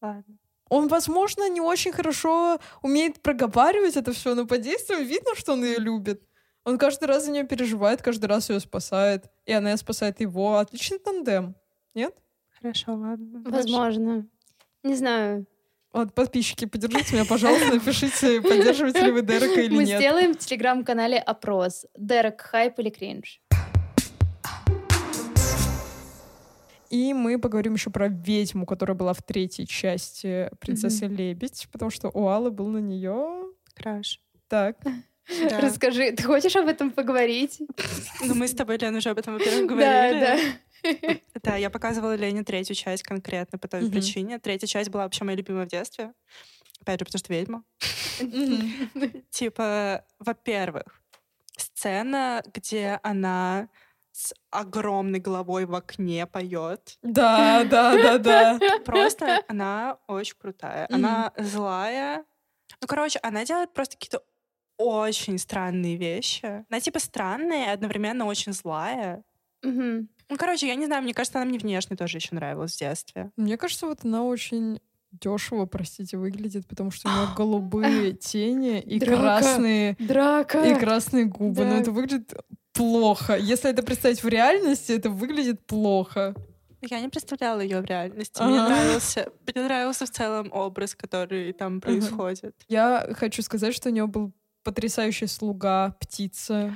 Ладно. 0.00 0.36
Он, 0.68 0.88
возможно, 0.88 1.48
не 1.48 1.60
очень 1.60 1.92
хорошо 1.92 2.58
умеет 2.82 3.20
проговаривать 3.20 3.96
это 3.96 4.12
все, 4.12 4.34
но 4.34 4.46
по 4.46 4.58
действиям 4.58 5.04
видно, 5.04 5.34
что 5.34 5.52
он 5.52 5.64
ее 5.64 5.78
любит. 5.78 6.22
Он 6.64 6.78
каждый 6.78 7.04
раз 7.04 7.24
за 7.26 7.30
нее 7.30 7.44
переживает, 7.44 8.02
каждый 8.02 8.26
раз 8.26 8.50
ее 8.50 8.58
спасает. 8.58 9.26
И 9.44 9.52
она 9.52 9.76
спасает 9.76 10.20
его. 10.20 10.56
Отличный 10.58 10.98
тандем. 10.98 11.54
Нет? 11.94 12.14
Хорошо, 12.60 12.94
ладно. 12.94 13.42
Возможно. 13.44 14.26
Не 14.82 14.94
знаю. 14.96 15.46
Вот, 15.92 16.12
подписчики, 16.12 16.66
поддержите 16.66 17.14
меня, 17.14 17.24
пожалуйста, 17.24 17.72
напишите, 17.74 18.42
поддерживаете 18.42 19.00
ли 19.00 19.12
вы 19.12 19.22
Дерека 19.22 19.60
или 19.60 19.74
Мы 19.74 19.84
нет. 19.84 19.98
сделаем 19.98 20.34
в 20.34 20.38
телеграм-канале 20.38 21.18
опрос. 21.18 21.86
Дерек, 21.96 22.40
хайп 22.40 22.78
или 22.80 22.90
кринж? 22.90 23.40
И 26.96 27.12
мы 27.12 27.38
поговорим 27.38 27.74
еще 27.74 27.90
про 27.90 28.08
ведьму, 28.08 28.64
которая 28.64 28.96
была 28.96 29.12
в 29.12 29.22
третьей 29.22 29.66
части 29.66 30.48
принцессы 30.60 31.06
Лебедь, 31.06 31.68
потому 31.70 31.90
что 31.90 32.08
у 32.08 32.26
Аллы 32.28 32.50
был 32.50 32.68
на 32.68 32.78
нее 32.78 33.52
Краш. 33.74 34.20
так. 34.48 34.76
Да. 35.50 35.60
Расскажи, 35.60 36.12
ты 36.12 36.22
хочешь 36.22 36.54
об 36.54 36.68
этом 36.68 36.92
поговорить? 36.92 37.60
Ну, 38.24 38.34
мы 38.36 38.46
с 38.46 38.52
тобой, 38.54 38.78
Лен, 38.78 38.94
уже 38.94 39.10
об 39.10 39.18
этом, 39.18 39.34
во-первых, 39.34 39.66
Да, 39.68 39.74
говорили. 39.74 40.20
да. 40.84 41.18
Да, 41.42 41.56
я 41.56 41.68
показывала 41.68 42.14
Лене 42.14 42.44
третью 42.44 42.76
часть 42.76 43.02
конкретно 43.02 43.58
по 43.58 43.66
той 43.66 43.80
Мгм. 43.82 43.90
причине. 43.90 44.38
Третья 44.38 44.68
часть 44.68 44.88
была 44.88 45.02
вообще 45.02 45.24
моя 45.24 45.36
любимая 45.36 45.66
в 45.66 45.68
детстве. 45.68 46.12
Опять 46.80 47.00
же, 47.00 47.06
потому 47.06 47.18
что 47.18 47.32
ведьма. 47.34 47.64
Типа, 49.30 50.04
во-первых, 50.20 50.84
сцена, 51.56 52.42
где 52.54 53.00
она 53.02 53.68
с 54.16 54.32
огромной 54.50 55.18
головой 55.20 55.66
в 55.66 55.74
окне 55.74 56.26
поет. 56.26 56.96
Да, 57.02 57.64
да, 57.64 57.94
да, 57.94 58.18
да. 58.18 58.58
Просто 58.86 59.42
она 59.46 59.98
очень 60.08 60.36
крутая. 60.38 60.88
Она 60.90 61.32
злая. 61.36 62.24
Ну, 62.80 62.86
короче, 62.88 63.18
она 63.22 63.44
делает 63.44 63.74
просто 63.74 63.96
какие-то 63.96 64.24
очень 64.78 65.36
странные 65.38 65.96
вещи. 65.96 66.64
Она 66.70 66.80
типа 66.80 66.98
странная 66.98 67.66
и 67.66 67.74
одновременно 67.74 68.24
очень 68.24 68.52
злая. 68.54 69.22
Ну, 69.62 70.06
короче, 70.38 70.66
я 70.66 70.76
не 70.76 70.86
знаю, 70.86 71.02
мне 71.02 71.12
кажется, 71.12 71.38
она 71.38 71.48
мне 71.48 71.58
внешне 71.58 71.94
тоже 71.96 72.16
еще 72.18 72.34
нравилась 72.34 72.74
в 72.74 72.78
детстве. 72.78 73.30
Мне 73.36 73.56
кажется, 73.58 73.86
вот 73.86 74.04
она 74.04 74.22
очень 74.24 74.80
дешево, 75.12 75.66
простите, 75.66 76.16
выглядит, 76.16 76.66
потому 76.66 76.90
что 76.90 77.08
у 77.08 77.12
нее 77.12 77.28
голубые 77.36 78.12
тени 78.12 78.80
и 78.80 78.98
Драка. 78.98 79.20
красные 79.20 79.96
Драка. 79.98 80.62
и 80.64 80.74
красные 80.74 81.24
губы. 81.26 81.64
Но 81.64 81.70
Да. 81.70 81.80
это 81.80 81.90
выглядит 81.90 82.32
плохо. 82.76 83.36
Если 83.36 83.70
это 83.70 83.82
представить 83.82 84.22
в 84.22 84.28
реальности, 84.28 84.92
это 84.92 85.10
выглядит 85.10 85.66
плохо. 85.66 86.34
Я 86.82 87.00
не 87.00 87.08
представляла 87.08 87.60
ее 87.60 87.80
в 87.80 87.84
реальности. 87.84 88.40
Мне 88.42 88.60
Ага. 88.60 88.68
нравился, 88.68 89.28
мне 89.52 89.64
нравился 89.64 90.06
в 90.06 90.10
целом 90.10 90.50
образ, 90.52 90.94
который 90.94 91.52
там 91.52 91.80
происходит. 91.80 92.54
Я 92.68 93.08
хочу 93.14 93.42
сказать, 93.42 93.74
что 93.74 93.88
у 93.88 93.92
нее 93.92 94.06
был 94.06 94.32
потрясающий 94.62 95.26
слуга, 95.26 95.96
птица. 96.00 96.74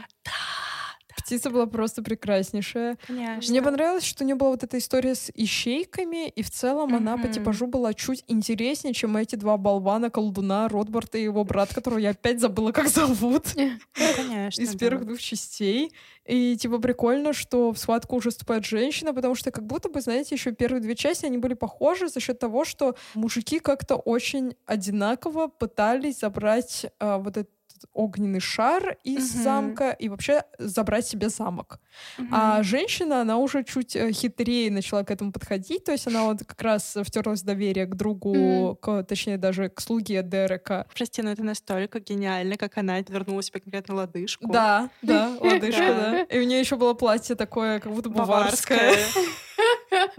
Птица 1.22 1.50
была 1.50 1.66
просто 1.66 2.02
прекраснейшая. 2.02 2.96
Конечно. 3.06 3.50
Мне 3.50 3.62
понравилось, 3.62 4.04
что 4.04 4.24
у 4.24 4.26
нее 4.26 4.37
была 4.37 4.50
вот 4.50 4.62
эта 4.62 4.78
история 4.78 5.14
с 5.14 5.30
ищейками, 5.35 6.28
и 6.28 6.42
в 6.42 6.50
целом 6.50 6.94
она 6.94 7.16
по 7.16 7.28
типажу 7.28 7.66
была 7.66 7.94
чуть 7.94 8.24
интереснее, 8.26 8.94
чем 8.94 9.16
эти 9.16 9.37
два 9.37 9.56
болвана, 9.56 10.11
колдуна, 10.11 10.68
Ротбард 10.68 11.14
и 11.14 11.22
его 11.22 11.44
брат, 11.44 11.72
которого 11.74 11.98
я 11.98 12.11
опять 12.11 12.40
забыла, 12.40 12.72
как 12.72 12.88
зовут, 12.88 13.46
конечно. 14.16 14.62
из 14.62 14.74
первых 14.76 15.06
двух 15.06 15.20
частей. 15.20 15.92
И 16.26 16.56
типа 16.56 16.78
прикольно, 16.78 17.33
что 17.33 17.72
в 17.72 17.78
схватку 17.78 18.16
уже 18.16 18.30
вступает 18.30 18.64
женщина, 18.64 19.12
потому 19.12 19.35
что 19.35 19.50
как 19.50 19.66
будто 19.66 19.88
бы, 19.88 20.00
знаете, 20.00 20.35
еще 20.35 20.52
первые 20.52 20.80
две 20.80 20.94
части, 20.94 21.26
они 21.26 21.38
были 21.38 21.54
похожи 21.54 22.09
за 22.09 22.20
счет 22.20 22.38
того, 22.38 22.64
что 22.64 22.94
мужики 23.14 23.59
как-то 23.59 23.96
очень 23.96 24.54
одинаково 24.66 25.48
пытались 25.48 26.20
забрать 26.20 26.87
а, 26.98 27.18
вот 27.18 27.37
этот 27.37 27.50
огненный 27.93 28.40
шар 28.40 28.97
из 29.05 29.35
Мгм. 29.35 29.43
замка 29.43 29.90
и 29.90 30.09
вообще 30.09 30.43
забрать 30.59 31.07
себе 31.07 31.29
замок. 31.29 31.81
Мгм. 32.19 32.29
А 32.33 32.62
женщина, 32.62 33.21
она 33.23 33.38
уже 33.38 33.64
чуть 33.64 33.97
э, 33.97 34.12
хитрее 34.12 34.71
начала 34.71 35.03
к 35.03 35.11
этому 35.11 35.33
подходить, 35.33 35.85
то 35.85 35.93
есть 35.93 36.07
она 36.07 36.25
вот 36.25 36.40
как 36.47 36.61
раз 36.62 36.97
втерлась 37.05 37.43
в 37.43 37.45
доверие 37.45 37.87
к 37.87 37.95
другу, 37.95 38.35
Мгм. 38.71 38.77
к, 38.77 39.03
точнее 39.05 39.37
даже 39.38 39.69
к 39.69 39.81
слуге 39.81 40.23
Дерека. 40.23 40.87
Прости, 40.95 41.23
но 41.23 41.31
это 41.33 41.43
настолько 41.43 42.01
гениально, 42.01 42.57
как 42.57 42.79
она 42.79 43.01
вернула 43.01 43.43
себе 43.43 43.61
конкретно 43.61 43.95
лодыжку. 43.95 44.53
Да, 44.53 44.90
да, 45.03 45.37
лодыжка, 45.40 45.81
Да. 45.87 46.11
да. 46.12 46.23
И 46.23 46.38
у 46.38 46.43
нее 46.45 46.61
еще 46.61 46.77
было 46.77 46.95
платье 46.95 47.35
такое, 47.37 47.81
как 47.81 47.93
будто 47.93 48.11
баварское. 48.11 48.95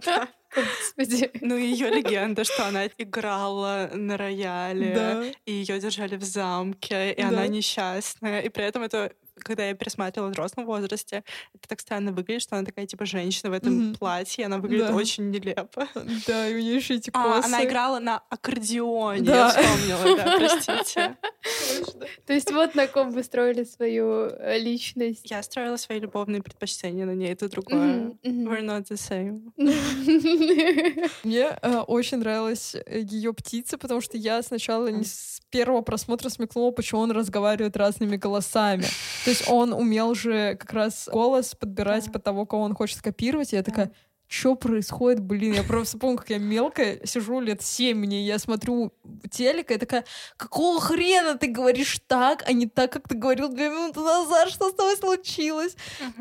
Господи. 0.56 1.32
Ну, 1.42 1.56
ее 1.58 1.90
легенда, 1.90 2.44
что 2.44 2.68
она 2.68 2.88
играла 2.98 3.90
на 3.94 4.18
рояле, 4.18 4.94
Да. 4.96 5.24
и 5.46 5.52
ее 5.52 5.80
держали 5.80 6.16
в 6.18 6.24
замке, 6.24 7.14
и 7.14 7.22
Да. 7.22 7.30
она 7.30 7.48
несчастная. 7.48 8.42
И 8.42 8.50
при 8.50 8.66
этом 8.66 8.84
это 8.84 9.14
когда 9.44 9.66
я 9.68 9.74
пересматривала 9.74 10.30
в 10.30 10.32
взрослом 10.32 10.66
возрасте, 10.66 11.24
это 11.54 11.68
так 11.68 11.80
странно 11.80 12.12
выглядит, 12.12 12.42
что 12.44 12.56
она 12.56 12.66
такая, 12.66 12.86
типа, 12.86 13.06
женщина 13.06 13.50
в 13.50 13.54
этом 13.54 13.74
Мгм. 13.74 13.96
платье, 13.96 14.44
и 14.44 14.46
она 14.46 14.58
выглядит 14.58 14.88
Да. 14.88 14.96
очень 14.96 15.30
нелепо. 15.30 15.88
Да, 16.28 16.48
и 16.48 16.56
у 16.56 16.60
нее 16.60 16.76
еще 16.76 16.96
эти 16.96 17.10
А, 17.14 17.24
косы. 17.42 17.46
она 17.48 17.64
играла 17.66 18.00
на 18.00 18.18
аккордеоне, 18.30 19.22
Да. 19.22 19.36
я 19.36 19.50
вспомнила, 19.50 20.18
да, 20.18 20.38
простите. 20.38 21.18
То 22.26 22.34
есть 22.34 22.52
вот 22.52 22.76
на 22.76 22.88
ком 22.88 23.12
вы 23.12 23.24
строили 23.24 23.64
свою 23.64 24.28
э, 24.30 24.60
личность. 24.60 25.30
Я 25.32 25.42
строила 25.44 25.78
свои 25.78 26.00
любовные 26.00 26.42
предпочтения 26.42 27.06
на 27.06 27.12
ней, 27.16 27.32
это 27.34 27.50
другое. 27.50 28.12
We're 28.24 28.62
not 28.62 28.88
the 28.90 28.98
same. 28.98 29.52
Мне 31.24 31.58
э, 31.62 31.78
очень 31.88 32.18
нравилась 32.20 32.76
ее 32.88 33.34
птица, 33.34 33.78
потому 33.78 34.02
что 34.02 34.18
я 34.18 34.42
сначала 34.42 34.88
с 34.88 35.40
первого 35.50 35.82
просмотра 35.82 36.30
смекнула, 36.30 36.72
почему 36.72 37.02
он 37.02 37.12
разговаривает 37.12 37.76
разными 37.78 38.16
голосами. 38.18 38.84
То 39.26 39.31
есть 39.32 39.44
он 39.48 39.74
умел 39.74 40.14
же 40.16 40.56
как 40.60 40.72
раз 40.74 41.10
голос 41.12 41.56
подбирать 41.56 42.06
Да. 42.06 42.12
под 42.12 42.24
того, 42.24 42.46
кого 42.46 42.64
он 42.64 42.76
хочет 42.76 43.02
копировать. 43.02 43.54
И 43.54 43.56
я 43.56 43.62
Да. 43.64 43.72
такая, 43.72 43.92
что 44.28 44.56
происходит, 44.56 45.20
блин? 45.20 45.54
Я 45.54 45.64
просто 45.64 45.98
помню, 45.98 46.18
как 46.18 46.30
я 46.30 46.38
мелкая, 46.38 47.06
сижу 47.06 47.42
лет 47.42 47.62
семь 47.62 47.98
мне, 47.98 48.26
я 48.26 48.40
смотрю 48.40 48.94
телек, 49.30 49.72
и 49.72 49.78
такая, 49.78 50.06
какого 50.38 50.80
хрена 50.80 51.38
ты 51.38 51.48
говоришь 51.48 52.00
так, 52.08 52.44
а 52.48 52.54
не 52.54 52.66
так, 52.66 52.94
как 52.94 53.10
ты 53.10 53.16
говорил 53.16 53.50
две 53.50 53.70
минуты 53.70 54.00
назад, 54.00 54.50
что 54.50 54.70
с 54.70 54.74
тобой 54.74 54.96
случилось? 54.96 55.76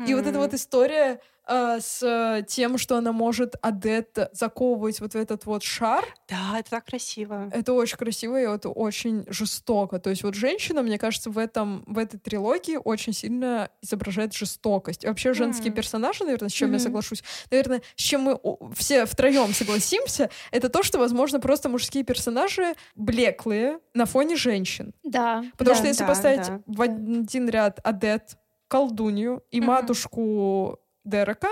И 0.07 0.13
вот 0.13 0.27
эта 0.27 0.39
вот 0.39 0.53
история 0.53 1.21
э, 1.51 1.79
с 1.81 2.01
э, 2.03 2.43
тем, 2.47 2.77
что 2.77 2.95
она 2.97 3.11
может 3.11 3.55
Адет 3.61 4.17
заковывать 4.31 4.99
вот 5.01 5.13
в 5.13 5.15
этот 5.17 5.45
вот 5.45 5.63
шар, 5.63 6.05
Да, 6.29 6.59
это 6.59 6.69
так 6.71 6.85
красиво. 6.85 7.49
это 7.53 7.73
очень 7.73 7.97
красиво 7.97 8.39
и 8.41 8.45
это 8.45 8.69
очень 8.69 9.25
жестоко. 9.27 9.99
То 9.99 10.09
есть 10.09 10.23
вот 10.23 10.33
женщина, 10.35 10.81
мне 10.81 10.97
кажется, 10.97 11.29
в 11.29 11.37
этом 11.37 11.83
в 11.87 11.97
этой 11.97 12.19
трилогии 12.19 12.77
очень 12.83 13.13
сильно 13.13 13.69
изображает 13.81 14.33
жестокость. 14.33 15.03
И 15.03 15.07
вообще 15.07 15.33
женские 15.33 15.71
Мгм. 15.71 15.75
персонажи, 15.75 16.23
наверное, 16.23 16.49
с 16.49 16.53
чем 16.53 16.69
я 16.71 16.77
Мгм. 16.77 16.83
соглашусь, 16.83 17.23
наверное, 17.51 17.81
с 17.95 18.01
чем 18.01 18.21
мы 18.21 18.39
все 18.75 19.05
втроем 19.05 19.53
согласимся, 19.53 20.29
это 20.51 20.69
то, 20.69 20.83
что, 20.83 20.99
возможно, 20.99 21.39
просто 21.39 21.69
мужские 21.69 22.03
персонажи 22.03 22.73
блеклые 22.95 23.79
на 23.93 24.05
фоне 24.05 24.35
женщин. 24.35 24.93
Да. 25.03 25.43
Потому 25.57 25.71
да. 25.71 25.75
что 25.75 25.87
если 25.87 26.03
Да, 26.03 26.07
поставить 26.07 26.47
да. 26.47 26.61
в 26.65 26.81
один 26.81 27.49
ряд 27.49 27.79
Адет, 27.83 28.37
колдунью 28.67 29.43
и 29.51 29.59
Мгм. 29.59 29.67
матушку 29.67 30.79
Дерека, 31.03 31.49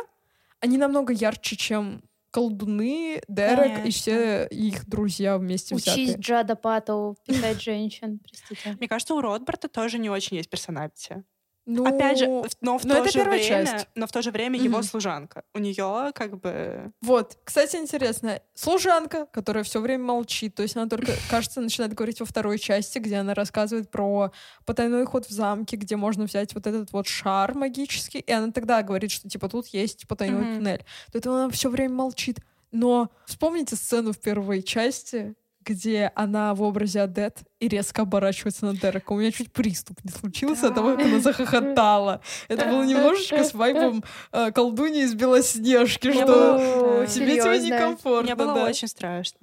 они 0.59 0.77
намного 0.77 1.13
ярче, 1.13 1.55
чем 1.55 2.03
колдуны, 2.31 3.21
Дерек 3.27 3.71
и 3.71 3.75
Конечно. 3.75 3.91
все 3.91 4.47
их 4.47 4.87
друзья 4.87 5.37
вместе 5.37 5.73
Учись 5.75 6.09
взятые. 6.09 6.17
Джада 6.21 6.55
Паттоу 6.55 7.17
писать 7.25 7.61
женщин, 7.61 8.19
простите. 8.19 8.75
Мне 8.77 8.87
кажется, 8.87 9.15
у 9.15 9.21
Ротбарта 9.21 9.67
тоже 9.67 9.97
не 9.97 10.09
очень 10.09 10.37
есть 10.37 10.49
персоналити. 10.49 11.23
Ну, 11.71 11.85
Опять 11.85 12.17
же, 12.17 12.25
в- 12.25 12.47
но 12.61 12.79
в 12.79 12.83
но 12.85 12.95
то 12.95 13.01
это 13.01 13.11
же 13.11 13.19
первая 13.19 13.37
время, 13.39 13.65
часть. 13.65 13.87
но 13.93 14.07
в 14.07 14.11
то 14.11 14.23
же 14.23 14.31
время 14.31 14.57
его 14.59 14.77
Мгм. 14.79 14.83
служанка. 14.83 15.43
У 15.53 15.59
нее 15.59 16.11
как 16.15 16.39
бы 16.39 16.91
вот, 17.01 17.37
кстати, 17.43 17.75
интересно, 17.75 18.41
служанка, 18.55 19.27
которая 19.27 19.63
все 19.63 19.79
время 19.79 20.03
молчит, 20.05 20.55
то 20.55 20.63
есть 20.63 20.75
она 20.75 20.87
только, 20.87 21.11
кажется, 21.29 21.61
начинает 21.61 21.93
говорить 21.93 22.19
во 22.21 22.25
второй 22.25 22.57
части, 22.57 22.97
где 22.97 23.17
она 23.17 23.35
рассказывает 23.35 23.91
про 23.91 24.31
потайной 24.65 25.05
ход 25.05 25.27
в 25.27 25.29
замке, 25.29 25.77
где 25.77 25.95
можно 25.95 26.23
взять 26.25 26.55
вот 26.55 26.65
этот 26.65 26.91
вот 26.91 27.05
шар 27.07 27.53
магический, 27.53 28.19
и 28.19 28.31
она 28.31 28.51
тогда 28.51 28.81
говорит, 28.81 29.11
что 29.11 29.29
типа 29.29 29.47
тут 29.47 29.67
есть 29.67 30.07
потайной 30.07 30.41
Мгм. 30.41 30.55
туннель. 30.55 30.83
То 31.11 31.19
это 31.19 31.29
она 31.31 31.49
все 31.51 31.69
время 31.69 31.93
молчит. 31.93 32.39
Но 32.71 33.09
вспомните 33.27 33.75
сцену 33.75 34.11
в 34.11 34.19
первой 34.19 34.63
части, 34.63 35.35
где 35.65 36.11
она 36.15 36.53
в 36.55 36.61
образе 36.61 37.01
Адет 37.01 37.39
и 37.59 37.67
резко 37.67 38.01
оборачивается 38.03 38.65
на 38.65 38.75
Дерека. 38.75 39.11
У 39.11 39.17
меня 39.19 39.31
чуть 39.31 39.51
приступ 39.51 39.97
не 40.03 40.11
случился 40.11 40.67
от 40.67 40.75
того, 40.75 40.95
как 40.95 41.05
она 41.05 41.19
захохотала. 41.19 42.21
Это 42.47 42.65
было 42.65 42.83
немножечко 42.83 43.43
с 43.43 43.53
вайбом 43.53 44.03
э, 44.31 44.51
колдуньи 44.51 45.03
из 45.03 45.13
Белоснежки, 45.15 46.07
Мне 46.07 46.23
что 46.23 46.25
было- 46.27 47.07
тебе 47.07 47.25
тебе 47.33 47.41
серьезно. 47.43 47.65
некомфортно. 47.75 48.21
мне 48.23 48.35
было 48.35 48.53
да. 48.55 48.65
очень 48.65 48.87
страшно. 48.87 49.39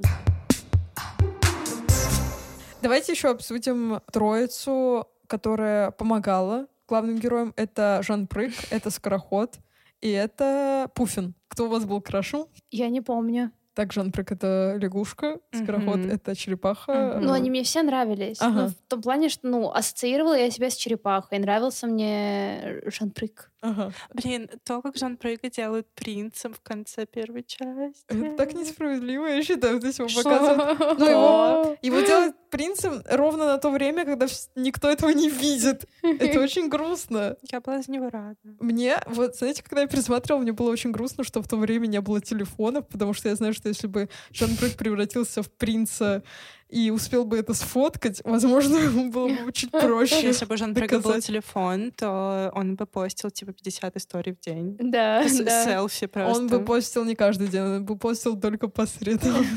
Давайте 2.82 3.12
еще 3.12 3.30
обсудим 3.30 4.00
троицу, 4.12 5.08
которая 5.26 5.90
помогала 5.90 6.66
главным 6.88 7.16
героям. 7.18 7.52
Это 7.56 8.00
Жан 8.02 8.26
Прык, 8.26 8.52
это 8.70 8.90
Скороход 8.90 9.56
и 10.00 10.10
это 10.10 10.90
Пуфин. 10.94 11.34
Кто 11.48 11.66
у 11.66 11.68
вас 11.68 11.84
был 11.84 12.00
крашем? 12.00 12.46
Я 12.70 12.88
не 12.88 13.00
помню. 13.00 13.50
Так, 13.76 13.92
Жан 13.92 14.10
Прык— 14.10 14.32
это 14.32 14.78
лягушка, 14.80 15.38
Скороход 15.52 15.98
Мгм.— 15.98 16.10
это 16.10 16.34
черепаха. 16.34 17.16
Мгм. 17.16 17.26
Ну, 17.26 17.32
они 17.34 17.50
мне 17.50 17.62
все 17.62 17.82
нравились. 17.82 18.38
Ага. 18.40 18.62
Ну, 18.62 18.68
в 18.68 18.74
том 18.88 19.02
плане, 19.02 19.28
что, 19.28 19.46
ну, 19.48 19.70
ассоциировала 19.70 20.34
я 20.34 20.50
себя 20.50 20.70
с 20.70 20.76
черепахой. 20.76 21.38
Нравился 21.38 21.86
мне 21.86 22.80
Жан-Прык. 22.86 23.50
Ага. 23.66 23.92
Блин, 24.14 24.48
то, 24.64 24.80
как 24.80 24.96
Жан 24.96 25.16
Прыга 25.16 25.50
делают 25.50 25.86
принцем 25.94 26.54
в 26.54 26.60
конце 26.60 27.06
первой 27.06 27.42
части. 27.42 28.04
Это 28.08 28.36
так 28.36 28.54
несправедливо, 28.54 29.26
я 29.26 29.42
считаю. 29.42 29.80
То 29.80 29.86
есть 29.86 29.98
его 29.98 30.08
показывают... 30.08 30.98
Ну, 30.98 31.06
его, 31.08 31.76
его 31.82 32.00
делают 32.00 32.36
принцем 32.50 33.02
ровно 33.10 33.46
на 33.46 33.58
то 33.58 33.70
время, 33.70 34.04
когда 34.04 34.26
никто 34.54 34.88
этого 34.88 35.10
не 35.10 35.28
видит. 35.28 35.84
Это 36.02 36.40
очень 36.40 36.68
грустно. 36.68 37.36
Я 37.50 37.60
была 37.60 37.82
за 37.82 37.90
него 37.90 38.08
рада. 38.08 38.36
Мне, 38.60 38.98
вот, 39.06 39.36
знаете, 39.36 39.62
когда 39.62 39.82
я 39.82 39.88
пересматривала, 39.88 40.42
мне 40.42 40.52
было 40.52 40.70
очень 40.70 40.92
грустно, 40.92 41.24
что 41.24 41.42
в 41.42 41.48
то 41.48 41.56
время 41.56 41.86
не 41.86 42.00
было 42.00 42.20
телефонов, 42.20 42.86
потому 42.88 43.14
что 43.14 43.28
я 43.28 43.34
знаю, 43.34 43.52
что 43.52 43.68
если 43.68 43.88
бы 43.88 44.08
Жан 44.30 44.56
Прык 44.56 44.76
превратился 44.76 45.42
в 45.42 45.50
принца 45.50 46.22
и 46.68 46.90
успел 46.90 47.24
бы 47.24 47.38
это 47.38 47.54
сфоткать, 47.54 48.20
возможно, 48.24 48.76
ему 48.76 49.10
было 49.12 49.28
бы 49.28 49.52
чуть 49.52 49.70
проще. 49.72 50.22
Если 50.22 50.44
бы 50.44 50.56
Жан 50.56 50.74
был 50.74 51.20
телефон, 51.20 51.92
то 51.92 52.50
он 52.54 52.76
бы 52.76 52.86
постил 52.86 53.30
типа 53.30 53.52
50 53.52 53.96
историй 53.96 54.32
в 54.32 54.40
день. 54.40 54.76
Да, 54.80 55.22
С- 55.28 55.38
да. 55.40 55.64
Селфи 55.64 56.06
просто. 56.06 56.40
Он 56.42 56.48
бы 56.48 56.64
постил 56.64 57.04
не 57.04 57.14
каждый 57.14 57.48
день, 57.48 57.62
он 57.62 57.84
бы 57.84 57.96
постил 57.96 58.38
только 58.38 58.68
по 58.68 58.86
средам. 58.86 59.46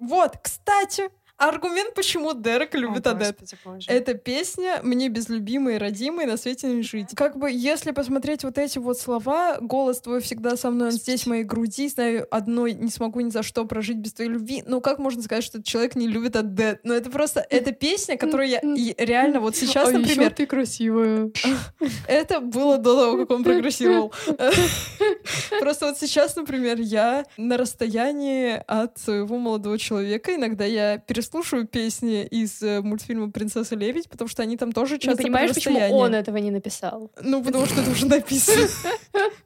Вот, 0.00 0.36
кстати, 0.42 1.04
аргумент, 1.36 1.94
почему 1.94 2.32
Дерек 2.34 2.74
О, 2.74 2.78
любит 2.78 3.06
Адет. 3.06 3.36
Господи 3.40 3.60
боже. 3.64 3.90
Эта 3.90 4.14
песня 4.14 4.80
«Мне 4.82 5.08
без 5.08 5.28
любимой 5.28 5.76
и 5.76 5.78
родимой 5.78 6.26
на 6.26 6.36
свете 6.36 6.68
не 6.68 6.82
жить». 6.82 7.08
Как 7.14 7.36
бы, 7.36 7.50
если 7.50 7.90
посмотреть 7.90 8.44
вот 8.44 8.58
эти 8.58 8.78
вот 8.78 8.98
слова, 8.98 9.58
«Голос 9.60 10.00
твой 10.00 10.20
всегда 10.20 10.56
со 10.56 10.70
мной, 10.70 10.88
он 10.88 10.92
здесь 10.92 11.24
в 11.24 11.26
моей 11.26 11.44
груди, 11.44 11.88
знаю 11.88 12.26
одной, 12.30 12.74
не 12.74 12.90
смогу 12.90 13.20
ни 13.20 13.30
за 13.30 13.42
что 13.42 13.64
прожить 13.64 13.98
без 13.98 14.12
твоей 14.12 14.30
любви». 14.30 14.62
Ну, 14.66 14.80
как 14.80 14.98
можно 14.98 15.22
сказать, 15.22 15.44
что 15.44 15.58
этот 15.58 15.66
человек 15.66 15.94
не 15.94 16.08
любит 16.08 16.36
Адет? 16.36 16.80
Ну, 16.84 16.94
это 16.94 17.10
просто, 17.10 17.44
это 17.50 17.72
песня, 17.72 18.16
которую 18.16 18.48
я 18.48 18.60
реально 18.98 19.40
вот 19.40 19.56
сейчас, 19.56 19.90
например, 19.90 20.32
ты 20.32 20.46
красивая. 20.46 21.30
это 22.08 22.40
было 22.40 22.78
до 22.78 22.94
того, 22.96 23.16
как 23.18 23.30
он 23.30 23.44
прогрессировал. 23.44 24.12
Просто 25.60 25.86
вот 25.86 25.98
сейчас, 25.98 26.36
например, 26.36 26.80
я 26.80 27.24
на 27.36 27.56
расстоянии 27.56 28.62
от 28.66 28.98
своего 28.98 29.38
молодого 29.38 29.78
человека. 29.78 30.34
Иногда 30.34 30.64
я 30.64 30.98
переслушиваю 31.24 31.66
песни 31.66 32.22
из 32.22 32.62
э, 32.62 32.82
мультфильма 32.82 33.30
«Принцесса 33.30 33.74
Лебедь», 33.74 34.10
потому 34.10 34.28
что 34.28 34.42
они 34.42 34.58
там 34.58 34.72
тоже 34.72 34.94
Не 34.94 35.00
часто 35.00 35.16
про 35.16 35.22
понимаешь, 35.22 35.54
почему 35.54 35.78
он 35.96 36.14
этого 36.14 36.36
не 36.36 36.50
написал? 36.50 37.10
Ну, 37.22 37.42
потому 37.42 37.64
что 37.64 37.80
это 37.80 37.90
уже 37.90 38.06
написано. 38.06 38.68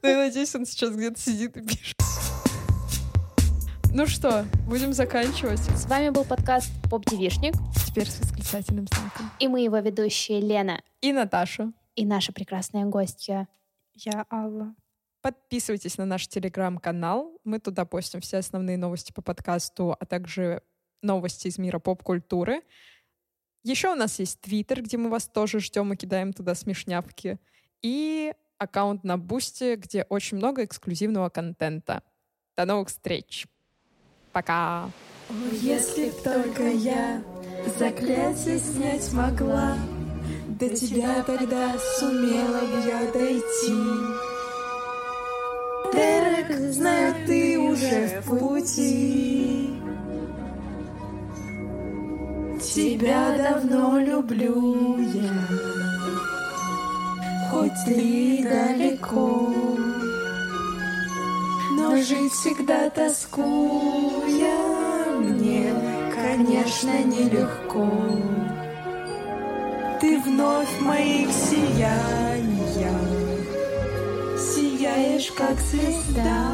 Но 0.01 0.09
я 0.09 0.17
надеюсь, 0.17 0.53
он 0.55 0.65
сейчас 0.65 0.93
где-то 0.93 1.17
сидит 1.19 1.55
и 1.55 1.61
пишет. 1.61 1.95
Ну 3.93 4.07
что, 4.07 4.45
будем 4.67 4.91
заканчивать. 4.91 5.59
С 5.59 5.85
вами 5.85 6.09
был 6.09 6.25
подкаст 6.25 6.69
«Поп-девишник». 6.91 7.53
Теперь 7.87 8.09
с 8.09 8.19
восклицательным 8.19 8.87
знаком. 8.87 9.31
И 9.39 9.47
мы 9.47 9.61
его 9.61 9.77
ведущие 9.77 10.41
Лена. 10.41 10.81
И 11.01 11.13
Наташа. 11.13 11.71
И 11.95 12.05
наша 12.05 12.33
прекрасная 12.33 12.85
гостья. 12.85 13.47
Я 13.95 14.25
Алла. 14.29 14.75
Подписывайтесь 15.21 15.97
на 15.97 16.05
наш 16.05 16.27
телеграм-канал. 16.27 17.39
Мы 17.45 17.59
туда 17.59 17.85
постим 17.85 18.21
все 18.21 18.37
основные 18.37 18.77
новости 18.77 19.11
по 19.11 19.21
подкасту, 19.21 19.95
а 19.97 20.05
также 20.05 20.61
новости 21.01 21.47
из 21.47 21.57
мира 21.57 21.79
поп-культуры. 21.79 22.61
Еще 23.63 23.91
у 23.91 23.95
нас 23.95 24.19
есть 24.19 24.39
Твиттер, 24.41 24.81
где 24.81 24.97
мы 24.97 25.09
вас 25.09 25.27
тоже 25.27 25.59
ждем 25.59 25.93
и 25.93 25.95
кидаем 25.95 26.33
туда 26.33 26.55
смешнявки. 26.55 27.39
И 27.81 28.33
аккаунт 28.57 29.03
на 29.03 29.17
Бусте, 29.17 29.75
где 29.75 30.03
очень 30.03 30.37
много 30.37 30.63
эксклюзивного 30.63 31.29
контента. 31.29 32.03
До 32.57 32.65
новых 32.65 32.89
встреч! 32.89 33.47
Пока! 34.31 34.91
Если 35.61 36.09
б 36.09 36.13
только 36.23 36.63
я 36.63 37.23
заклятие 37.77 38.59
снять 38.59 39.11
могла, 39.13 39.77
До 40.59 40.67
тебя 40.69 41.23
тогда 41.23 41.77
сумела 41.77 42.59
б 42.59 42.87
я 42.87 43.11
дойти. 43.11 44.29
Дерек, 45.93 46.73
знаю, 46.73 47.15
ты 47.25 47.57
уже 47.57 48.21
в 48.21 48.39
пути. 48.39 49.78
Тебя 52.59 53.37
давно 53.37 53.99
люблю 53.99 54.97
я, 54.99 55.31
хоть 57.49 57.71
ты 57.85 58.43
далеко. 58.43 59.53
Но 61.71 61.95
жить 61.95 62.33
всегда 62.33 62.89
тоскуя 62.89 64.57
мне, 65.19 65.73
конечно, 66.13 67.01
нелегко. 67.05 67.87
Ты 70.01 70.19
вновь 70.19 70.81
моих 70.81 71.29
сияниях 71.31 72.99
сияешь, 74.37 75.31
как 75.31 75.57
звезда. 75.61 76.45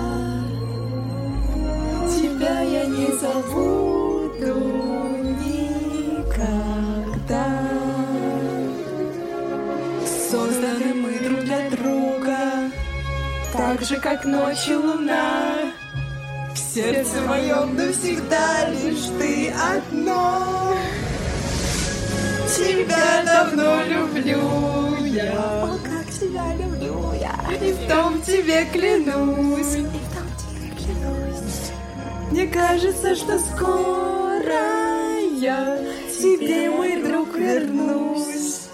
Тебя 2.15 2.61
я 2.61 2.85
не 2.85 3.07
забуду 3.17 4.94
никогда. 6.45 7.45
Созданы 10.29 10.93
мы 10.93 11.19
друг 11.19 11.39
для 11.41 11.69
друга, 11.69 12.37
так 13.53 13.81
же, 13.81 13.97
как 13.97 14.25
ночь 14.25 14.67
и 14.67 14.75
луна. 14.75 15.71
В 16.53 16.57
сердце 16.57 17.21
моем 17.21 17.75
навсегда 17.75 18.69
лишь 18.69 19.07
ты 19.19 19.51
одно. 19.51 20.73
Тебя 22.55 23.23
давно 23.25 23.83
люблю 23.83 25.05
я. 25.05 25.63
О, 25.63 25.77
как 25.83 26.13
тебя 26.13 26.55
люблю 26.55 27.13
я. 27.19 27.35
И 27.61 27.73
в 27.73 27.87
том 27.89 28.21
тебе 28.21 28.65
клянусь. 28.71 29.75
И 29.75 29.81
в 29.81 30.09
том 30.13 30.27
тебе 30.37 30.69
клянусь. 30.77 31.71
Мне 32.31 32.47
кажется, 32.47 33.15
что 33.15 33.39
скоро 33.39 34.95
я 35.37 35.77
тебе, 36.25 36.69
мой 36.69 37.01
друг, 37.03 37.35
вернусь. 37.35 38.67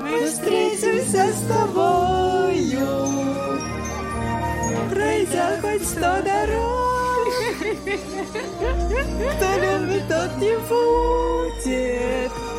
Мы 0.00 0.26
встретимся 0.26 1.32
с 1.32 1.40
тобою, 1.46 2.88
пройдя 4.90 5.60
хоть 5.60 5.86
сто 5.86 6.22
дорог. 6.22 7.28
Кто 9.32 9.48
любит, 9.60 10.08
тот 10.08 10.36
не 10.40 10.56
будет. 10.68 12.49